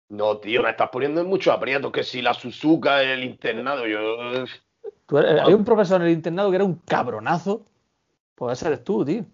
[0.09, 1.91] No, tío, me estás poniendo en mucho aprieto.
[1.91, 3.99] Que si la Suzuka, el internado, yo.
[5.09, 7.65] Tú eres- hay un profesor en el internado que era un cabronazo.
[8.35, 9.25] Pues ese eres tú, tío.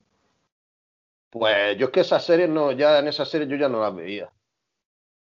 [1.30, 3.94] Pues yo es que esas series no, ya en esas series yo ya no las
[3.94, 4.32] veía.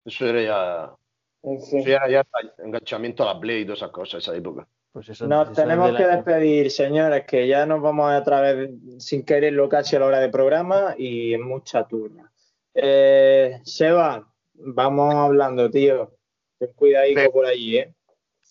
[0.06, 0.96] Eso era ya.
[1.42, 1.80] En fin.
[1.80, 2.26] Eso ya era ya
[2.60, 4.68] enganchamiento a la Play y todas esas cosas, esa época.
[4.94, 8.70] Pues eso, Nos eso tenemos de que despedir, señores, que ya nos vamos a través
[9.00, 12.32] sin quererlo casi a la hora de programa y en mucha turna.
[12.76, 16.14] Eh, Seba, vamos hablando, tío.
[16.60, 17.32] Ten cuidadito Venga.
[17.32, 17.94] por allí, ¿eh?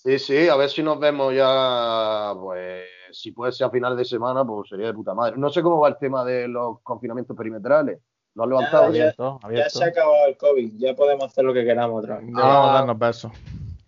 [0.07, 4.05] Sí, sí, a ver si nos vemos ya, pues, si puede ser a final de
[4.05, 5.37] semana, pues sería de puta madre.
[5.37, 7.99] No sé cómo va el tema de los confinamientos perimetrales.
[8.35, 8.83] ¿Lo has levantado?
[8.93, 9.79] Ya, Abierto, Ya abierto.
[9.79, 12.27] se ha acabado el COVID, ya podemos hacer lo que queramos otra vez.
[12.29, 13.33] Ya vamos a darnos besos.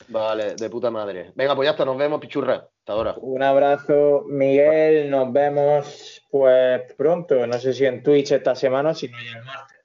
[0.08, 1.30] Vale, de puta madre.
[1.36, 2.66] Venga, pues ya está, nos vemos, pichurra.
[2.80, 3.14] Hasta ahora.
[3.20, 5.08] Un abrazo, Miguel.
[5.10, 7.46] Nos vemos pues pronto.
[7.46, 9.76] No sé si en Twitch esta semana o si no ya el martes.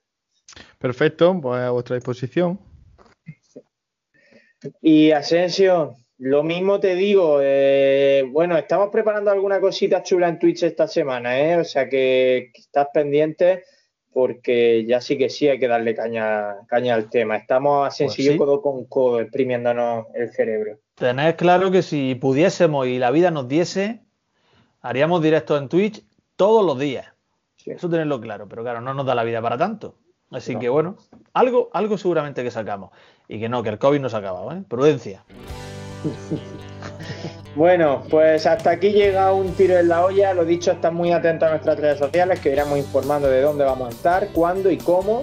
[0.78, 2.58] Perfecto, pues a vuestra disposición.
[4.80, 5.94] Y Asensio,
[6.24, 7.38] lo mismo te digo.
[7.42, 11.58] eh, bueno, estamos preparando alguna cosita chula en Twitch esta semana, ¿eh?
[11.58, 13.64] O sea que, que estás pendiente
[14.10, 17.36] porque ya sí que sí hay que darle caña, caña al tema.
[17.36, 18.38] Estamos y yo sí.
[18.38, 20.78] codo con codo exprimiéndonos el cerebro.
[20.94, 24.00] Tened claro que si pudiésemos y la vida nos diese,
[24.80, 26.04] haríamos directos en Twitch
[26.36, 27.06] todos los días.
[27.56, 27.72] Sí.
[27.72, 29.98] Eso tenerlo claro, pero claro, no nos da la vida para tanto.
[30.30, 30.60] Así No.
[30.60, 30.96] que bueno,
[31.34, 32.92] algo, algo seguramente que sacamos.
[33.28, 34.62] Y que no, que el COVID no se ha acabado, ¿eh?
[34.68, 35.22] Prudencia.
[37.54, 40.34] Bueno, pues hasta aquí llega un tiro en la olla.
[40.34, 43.88] Lo dicho, están muy atentos a nuestras redes sociales, que iremos informando de dónde vamos
[43.88, 45.22] a estar, cuándo y cómo.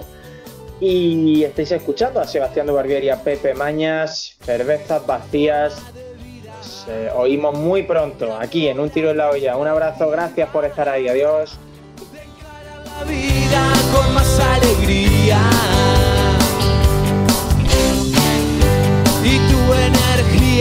[0.80, 5.82] Y estáis escuchando a Sebastián de Barbieri y a Pepe Mañas, cervezas vacías.
[6.56, 9.56] Nos, eh, oímos muy pronto aquí en Un Tiro en la Olla.
[9.56, 11.08] Un abrazo, gracias por estar ahí.
[11.08, 11.58] Adiós.
[12.98, 15.38] la vida con más alegría.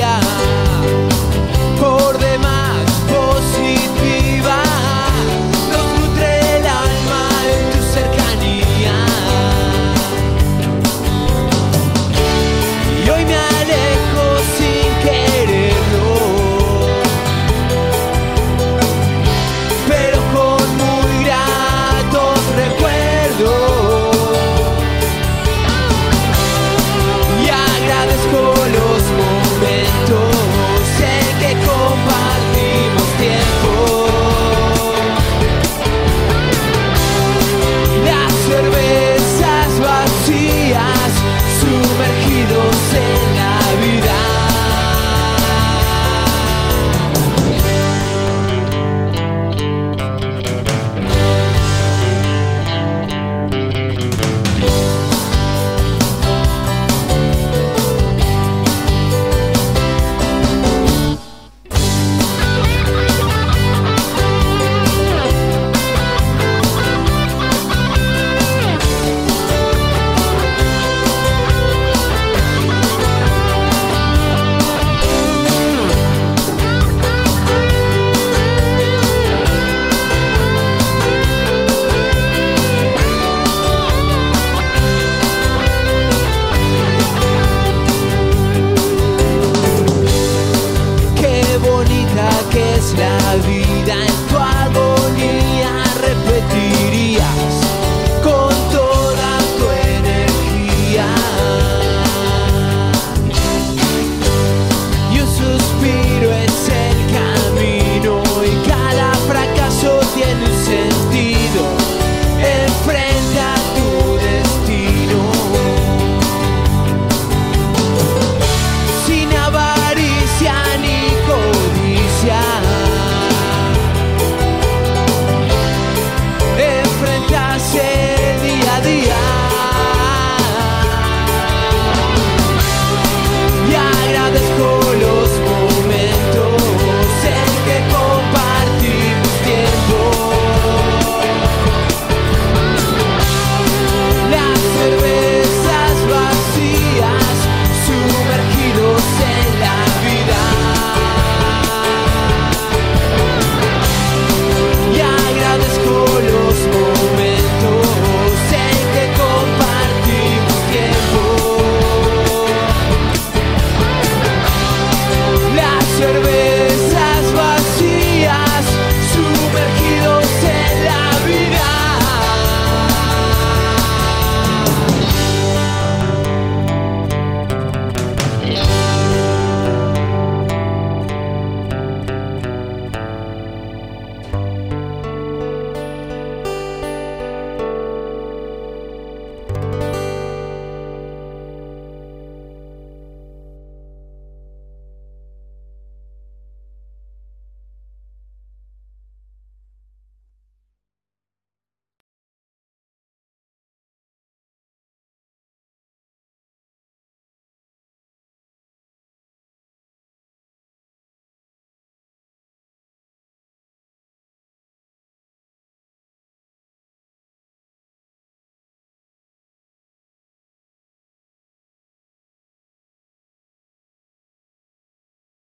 [0.02, 0.71] Yeah.